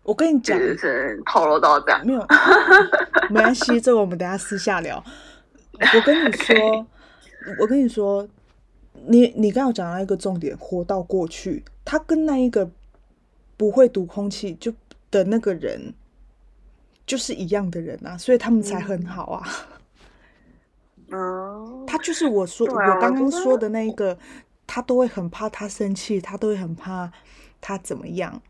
[0.03, 2.27] 我跟你讲，是透露到这样，没有，
[3.31, 5.03] 没关系，这个我们等下私下聊。
[5.81, 6.87] 我跟你 说，
[7.59, 8.29] 我跟你说，
[9.07, 12.71] 你你刚刚讲到一个重点，活到过去，他跟那一个
[13.57, 14.71] 不会读空气就
[15.11, 15.95] 的那个人，
[17.07, 19.49] 就是一样的人啊，所以他们才很好啊。
[21.11, 24.19] 嗯，他就是我说我刚刚说的那一个，
[24.67, 27.11] 他都会很怕他生气，他都会很怕
[27.61, 28.41] 他怎么样。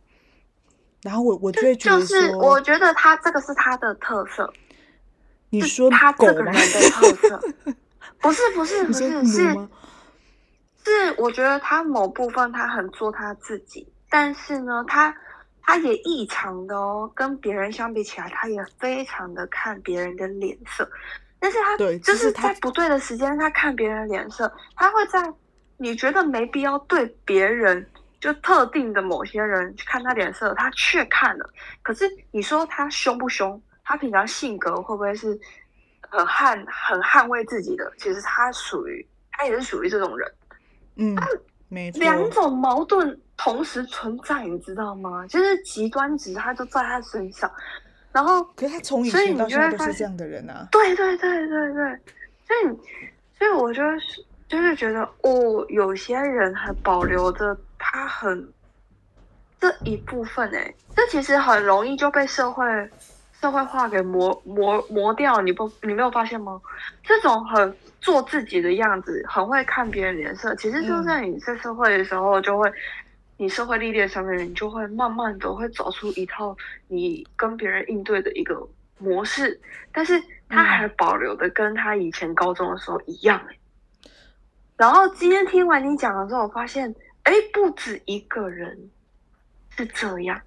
[1.02, 4.52] 然后我我就会觉得说，我觉得他这个是他的特色。
[5.50, 7.40] 你说他这个人的特色，
[8.20, 9.52] 不是不是不是是
[10.82, 15.14] 是，我觉得他某部分他很做他自己，但是呢，他
[15.65, 20.89] 他也异常的哦，跟别人相比起来，他也非常的看别人的脸色。
[21.41, 25.33] 但是他对，就是在不对的时间，他看别人脸色，他会在
[25.77, 27.85] 你觉得没必要对别人。
[28.21, 31.47] 就特定的某些人去看他脸色，他却看了。
[31.83, 33.61] 可是你说他凶不凶？
[33.85, 35.39] 他平常性格会不会是
[36.01, 37.93] 很捍很捍卫自己的？
[37.99, 40.35] 其实他属于他也是属于这种人。
[40.97, 41.15] 嗯，
[41.69, 42.01] 没错。
[42.01, 45.26] 两种矛盾同时存在，你知道吗？
[45.26, 47.51] 就是极端值，他就在他身上。
[48.12, 50.68] 然后，可是他从以前到现在都是这样的人啊。
[50.70, 52.01] 对对对对对，
[52.47, 52.78] 所以
[53.39, 57.57] 所以我就是，就是觉得哦，有些人还保留着。
[57.87, 58.49] 他很
[59.61, 62.64] 这一部分哎，这其实很容易就被社会
[63.39, 66.59] 社会化给磨磨磨掉，你不你没有发现吗？
[67.03, 72.72] 这种很做自己的样子，很会看别人脸色，其实就在你在社会的时候，就会
[73.37, 76.57] 你社会历练上面，你就会慢慢的会找出一套
[76.89, 78.68] 你跟别人应对的一个
[78.99, 79.61] 模式，
[79.93, 83.41] 但是他还保留的跟他以前高中的时候一样
[84.76, 88.91] 然后今天听完你讲了之后，我发现，哎，不止一个人
[89.70, 90.41] 是这样，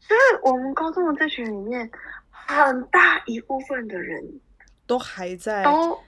[0.00, 1.90] 所以我们高中的这群里面。
[2.44, 4.20] 很大一部分的人
[4.84, 5.98] 都还在，都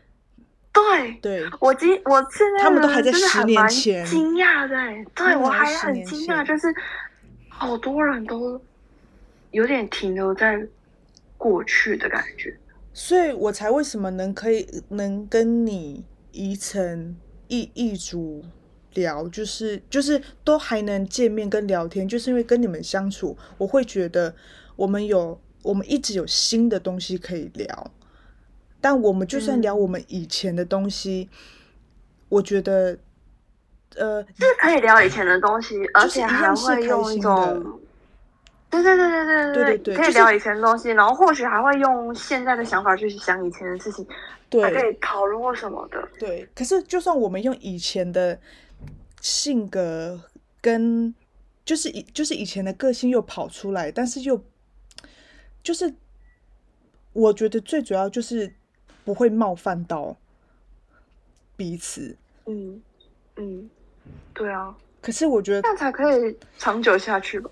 [0.74, 4.76] 对对，我今我现在他们都还在十年前，惊讶的，
[5.14, 6.66] 对我还很惊讶，就是
[7.48, 8.60] 好多人都
[9.52, 10.60] 有点停留在
[11.38, 12.54] 过去的感觉，
[12.92, 17.16] 所以我才为什么能可以能跟你一层
[17.48, 18.44] 一一组
[18.94, 24.34] 聊，就是就是都还能见面跟聊天，就是因为跟你们相处，我会觉得
[24.76, 25.40] 我们有。
[25.64, 27.90] 我们一直有新的东西可以聊，
[28.84, 31.30] 但我们就算聊我们以前的东西，
[32.28, 32.98] 我觉得，
[33.96, 37.80] 呃，是可以聊以前的东西，而且还会用一种，
[38.68, 44.06] 对对对对对对对，可以聊以前的东西，然后或许还会用现在的想法去想以前的事情，
[44.62, 46.06] 还可以讨论或什么的。
[46.18, 48.38] 对，可是就算我们用以前的
[49.22, 50.20] 性格
[50.60, 51.14] 跟，
[51.64, 54.44] 就是以就是以前的个性又跑出来，但是又。
[55.62, 55.94] 就是
[57.14, 58.54] 我觉得最主要就是
[59.04, 60.16] 不会冒犯到
[61.56, 62.16] 彼此。
[62.46, 62.80] 嗯
[63.36, 63.68] 嗯，
[64.32, 64.74] 对啊。
[65.00, 67.50] 可是我觉得这样才可以长久下去吧。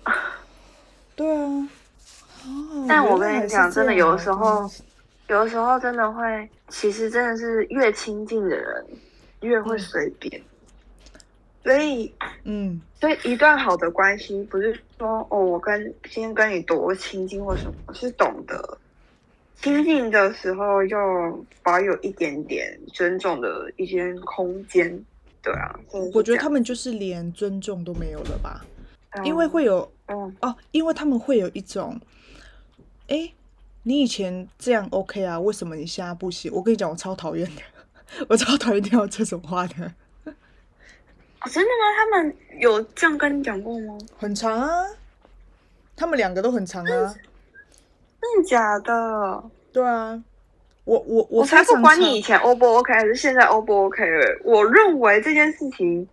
[1.15, 1.69] 对啊。
[2.45, 4.69] 哦 但我跟你讲，真的有的时候，
[5.27, 8.85] 有的时候真的会，其实真的是越亲近的人
[9.41, 10.41] 越会随便。
[11.63, 18.77] 所以，嗯，所以一段好的关系不是说哦，我跟今天跟你多亲近或什么，是懂得
[19.61, 25.03] 亲近的时候要保有一点点尊重的一些空间。
[25.41, 25.77] 对啊，
[26.13, 28.65] 我觉得他们就是连尊重都没有了吧？
[29.23, 31.99] 因为会有，嗯哦，因为他们会有一种，
[33.07, 33.31] 哎，
[33.83, 36.51] 你以前这样 OK 啊，为什么你现在不行？
[36.53, 37.61] 我跟你讲，我超讨厌的，
[38.29, 39.75] 我超讨厌听到这种话的。
[39.75, 41.83] 真的吗？
[41.97, 43.97] 他们有这样跟你讲过吗？
[44.17, 44.85] 很长啊，
[45.95, 47.15] 他们两个都很长啊。
[48.23, 49.43] 真的假的？
[49.73, 50.23] 对啊，
[50.85, 54.01] 我我我才不管你以前 O 不 OK 还是现在 O 不 OK
[54.45, 56.07] 我认为这件事情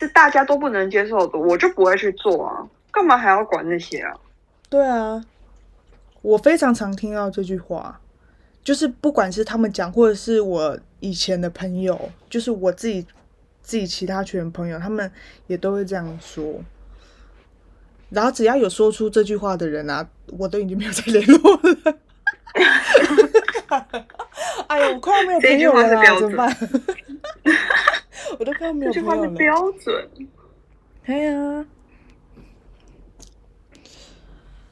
[0.00, 2.66] 是大家都不能接受的，我就不会去做啊。
[2.90, 4.14] 干嘛还要管那些啊？
[4.70, 5.22] 对啊，
[6.22, 8.00] 我非常常听到这句话，
[8.62, 13.06] 就是不管是他们讲，或者是我以前的朋友，就是我自己。
[13.66, 15.10] 自己其他群朋友，他们
[15.46, 16.60] 也都会这样说。
[18.14, 20.08] 然后只要有说出这句话的人啊，
[20.38, 21.98] 我都已经没有再联络了。
[24.68, 26.56] 哎呀，我快要没有朋友了，怎么办？
[28.38, 29.30] 我都快要没有朋友了。
[29.30, 30.08] 标准。
[31.06, 31.66] 哎呀，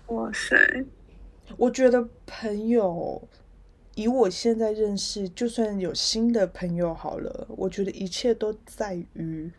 [0.06, 0.56] 哇塞！
[1.56, 3.28] 我觉得朋友。
[3.94, 9.52] 以我现在认识，就算有新的朋友好了，我觉得一切都在于，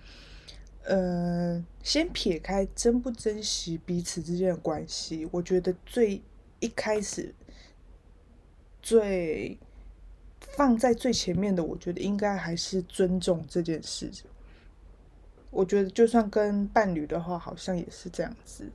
[0.85, 5.27] 呃，先撇开珍不珍惜彼此之间的关系。
[5.31, 6.21] 我觉得最
[6.59, 7.33] 一开始，
[8.81, 9.57] 最
[10.39, 14.09] 放在最前面的，我觉得应该还是尊重这件事。
[15.49, 18.69] 我觉得就算跟伴侣的话，好像也是这样子。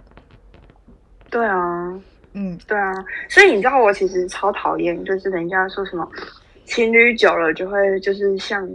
[1.31, 2.03] 对啊。
[2.35, 2.93] 嗯，对啊，
[3.29, 6.09] 所以你知道我其实超讨厌，就是人家说什么
[6.67, 8.69] 情侣久了就会就是像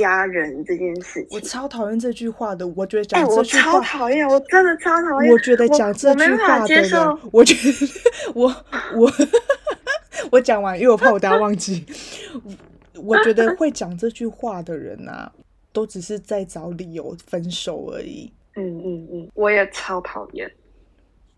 [0.00, 2.66] 家人这件事情，我超讨厌这句话的。
[2.68, 5.30] 我觉得讲这句话，我超讨厌，我真的超讨厌。
[5.30, 7.86] 我觉得讲这句话的人，我觉得
[8.34, 8.64] 我
[8.96, 9.12] 我
[10.32, 11.84] 我讲完，因为我怕我等下忘记。
[12.94, 15.30] 我觉得会讲这句话的人啊，
[15.72, 18.32] 都只是在找理由分手而已。
[18.56, 20.50] 嗯嗯嗯，我也超讨厌。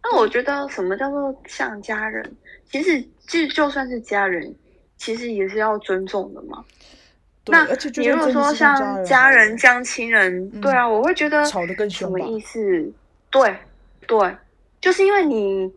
[0.02, 2.24] 那我觉得什么叫做像家人？
[2.70, 4.54] 其实就就算是家人，
[4.96, 6.64] 其实也是要尊重的嘛。
[7.46, 12.08] 那你如果说像家人、像亲人，对啊，我会觉得吵得更凶。
[12.08, 12.92] 什么意思？
[13.30, 13.56] 对
[14.06, 14.36] 对，
[14.80, 15.72] 就是因为你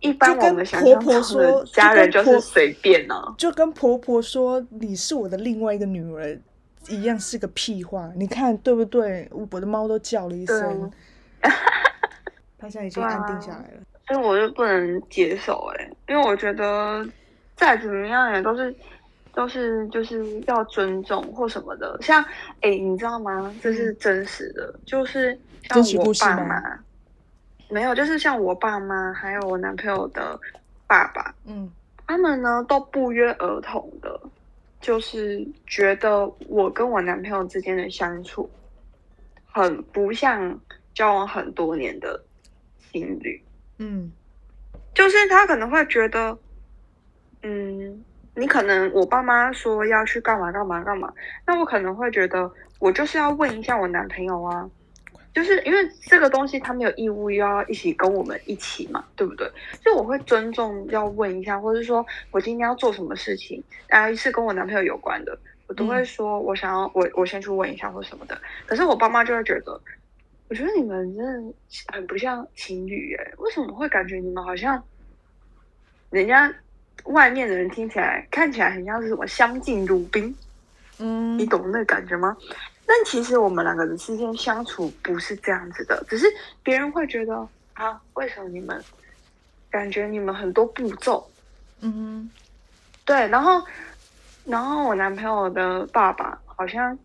[0.00, 6.38] 一般我们想象中的家人就是随便呢，就跟婆婆说你是我的另外一个女儿
[6.88, 8.10] 一样，是个屁话。
[8.14, 9.28] 你看对不对？
[9.50, 10.90] 我的猫都叫了一声。
[12.60, 17.06] 他现在已经安定下来了，所以我就不能接受哎，因为我觉得
[17.54, 18.74] 再怎么样也都是
[19.32, 21.96] 都是就是要尊重或什么的。
[22.02, 22.24] 像
[22.60, 23.54] 哎，你知道吗？
[23.62, 26.80] 这是真实的，就是像我爸妈，
[27.68, 30.38] 没有，就是像我爸妈还有我男朋友的
[30.86, 31.70] 爸爸，嗯，
[32.06, 34.20] 他们呢都不约而同的，
[34.80, 38.50] 就是觉得我跟我男朋友之间的相处，
[39.44, 40.58] 很不像
[40.94, 42.20] 交往很多年的
[42.90, 43.40] 情侣，
[43.78, 44.10] 嗯，
[44.94, 46.36] 就是他可能会觉得，
[47.42, 48.04] 嗯。
[48.38, 51.12] 你可能我爸妈说要去干嘛干嘛干嘛，
[51.44, 54.70] 那我可能会觉得我就是要问一下我男朋友啊，
[55.34, 59.50] 就是因为这个东西他没有义务要一起跟我们一起嘛，对不对？
[59.82, 65.36] 所以我会尊重要问一下，或者说我今天要做什么事情，啊是跟我男朋友有关的，
[65.66, 68.40] 我都会说我想要我我先去问一下或什么的。
[68.66, 69.80] 可是我爸妈就会觉得，
[70.48, 71.54] 我觉得你们真的
[71.92, 74.80] 很不像情侣哎，为什么会感觉你们好像
[76.10, 76.54] 人家？
[77.08, 80.34] 外面的人听起来看起来很像是什么相敬如宾，
[80.98, 82.36] 嗯，你懂那感觉吗？
[82.86, 86.26] 但其实我们两个人之间相处不是这样子的，只是
[86.62, 88.82] 别人会觉得啊，为什么你们
[89.70, 91.28] 感觉你们很多步骤？
[91.80, 92.30] 嗯，
[93.04, 93.62] 对，然后
[94.44, 96.98] 然后我男朋友的爸爸好像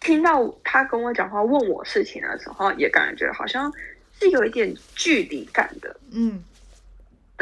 [0.00, 3.72] 听到他跟我讲话问我事情的时候，也感觉好像
[4.18, 6.42] 是有一点距离感的，嗯。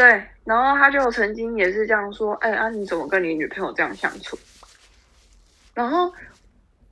[0.00, 4.34] 对，然后他就曾经也是这样说：“哎，啊，你怎么跟你女朋友这样相处？”
[5.76, 6.10] 然后，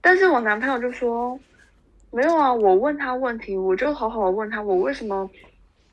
[0.02, 1.40] 但是我男朋友就说
[2.12, 5.26] ：“没有啊，我问他问题，我就好好的问他，我为什么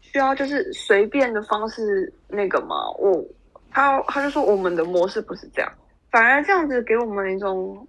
[0.01, 2.75] 需要就是随便的方式那个嘛？
[2.99, 3.25] 我
[3.71, 5.71] 他他就说我们的模式不是这样，
[6.11, 7.87] 反而这样子给我们一种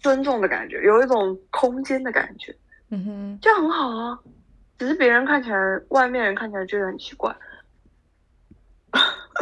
[0.00, 2.54] 尊重的感觉，有一种空间的感觉，
[2.90, 4.18] 嗯哼，这样很好啊。
[4.78, 5.56] 只是别人看起来，
[5.88, 7.34] 外面人看起来觉得很奇怪。”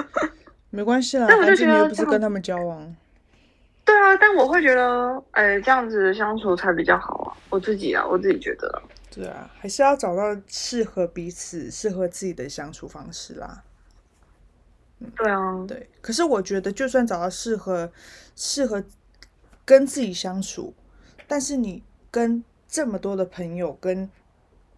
[0.71, 2.95] 没关系啦，但是你又不是跟他们交往。
[3.85, 7.37] 对啊，但我会觉得，哎，这样子相处才比较好啊。
[7.51, 8.83] 我自己啊，我自己觉得。
[9.11, 13.63] 对啊，还是要找到适合彼此、适合自己的相处方式啦。
[15.17, 15.89] 对啊，对。
[16.01, 17.93] 可是我觉得，就算找到适合、
[18.35, 18.83] 适合
[19.65, 20.75] 跟自己相处，
[21.29, 24.11] 但是你跟这么多的朋友、跟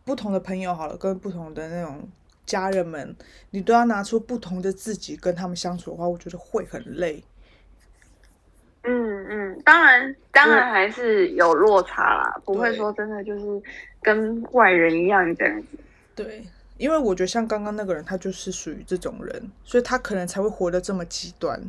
[0.05, 2.09] 不同的朋友好了，跟不同的那种。
[2.47, 3.15] 家人们，
[3.51, 7.23] 你都要拿出不同的自己跟他们相处的话，我觉得会很累。
[8.89, 13.63] 嗯嗯，当然，当然还是有落差啦，不会说真的就是
[14.01, 15.67] 跟外人一样这样子。
[16.15, 16.47] 对，
[16.79, 21.61] 因为我觉得像刚刚那个人，他就是属于这种人，所以他可能才会活得这么极端。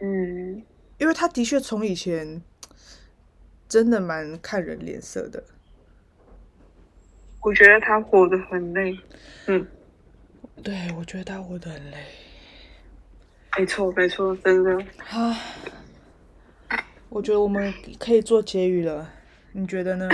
[0.00, 0.62] 嗯，
[0.96, 2.40] 因为他的确从以前
[3.68, 5.44] 真的蛮看人脸色的。
[7.44, 8.98] 我觉得他活得很累，
[9.48, 9.66] 嗯，
[10.62, 11.98] 对，我觉得他活得很累，
[13.58, 14.72] 没错，没错，真的。
[15.10, 15.36] 啊，
[17.10, 19.10] 我觉得我们可以做结语了，
[19.52, 20.08] 你觉得呢？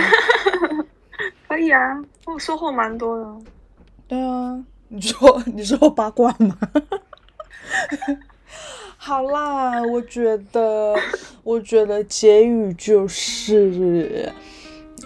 [1.47, 3.45] 可以啊，我收获蛮多的。
[4.09, 6.57] 对啊，你说你说八卦吗？
[8.97, 10.95] 好啦，我觉得，
[11.43, 14.29] 我觉得结语就是，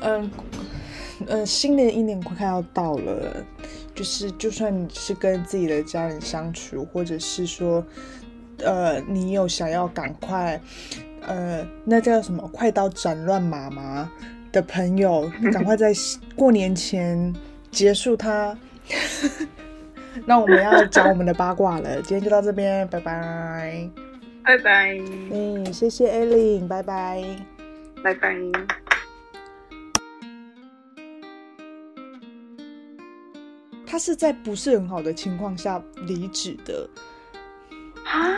[0.01, 0.32] 嗯。
[1.28, 3.43] 嗯，新的一年快要到了，
[3.93, 7.84] 就是就算你是跟自己的家人相处，或者是说，
[8.59, 10.59] 呃，你有想要赶快，
[11.22, 14.11] 呃，那叫什么快刀斩乱麻吗
[14.51, 15.93] 的朋友，赶快在
[16.36, 17.34] 过年前
[17.72, 18.57] 结束它。
[20.26, 23.89] 那我们要讲我们的八卦了，今天就到这边，拜拜，
[24.43, 24.97] 拜拜，
[25.32, 27.24] 嗯，谢谢艾琳，拜拜，
[28.03, 28.84] 拜拜。
[33.95, 36.85] 他是在不是很好的情况下离职的
[38.03, 38.35] 啊？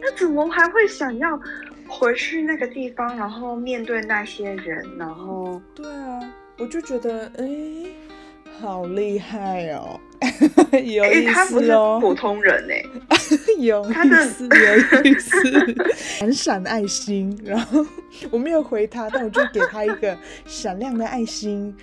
[0.00, 1.40] 那怎么还会想要
[1.86, 5.62] 回去那个地方，然后面对那些人，然后？
[5.72, 6.18] 对啊，
[6.58, 7.46] 我就觉得哎，
[8.62, 9.98] 好厉害哦，
[10.72, 12.80] 有意思哦，普通人哎，
[13.58, 13.92] 有意
[14.28, 15.36] 思，有意思，
[16.20, 17.84] 闪闪爱心，然后
[18.30, 21.74] 我没有回他，但我就给他一个闪亮的爱心。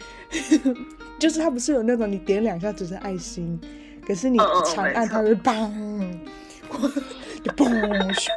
[1.20, 3.60] 就是他不是有那种你点两下只是爱心，
[4.08, 4.38] 可是你
[4.74, 6.18] 长按它会砰，
[7.44, 8.30] 就砰咻。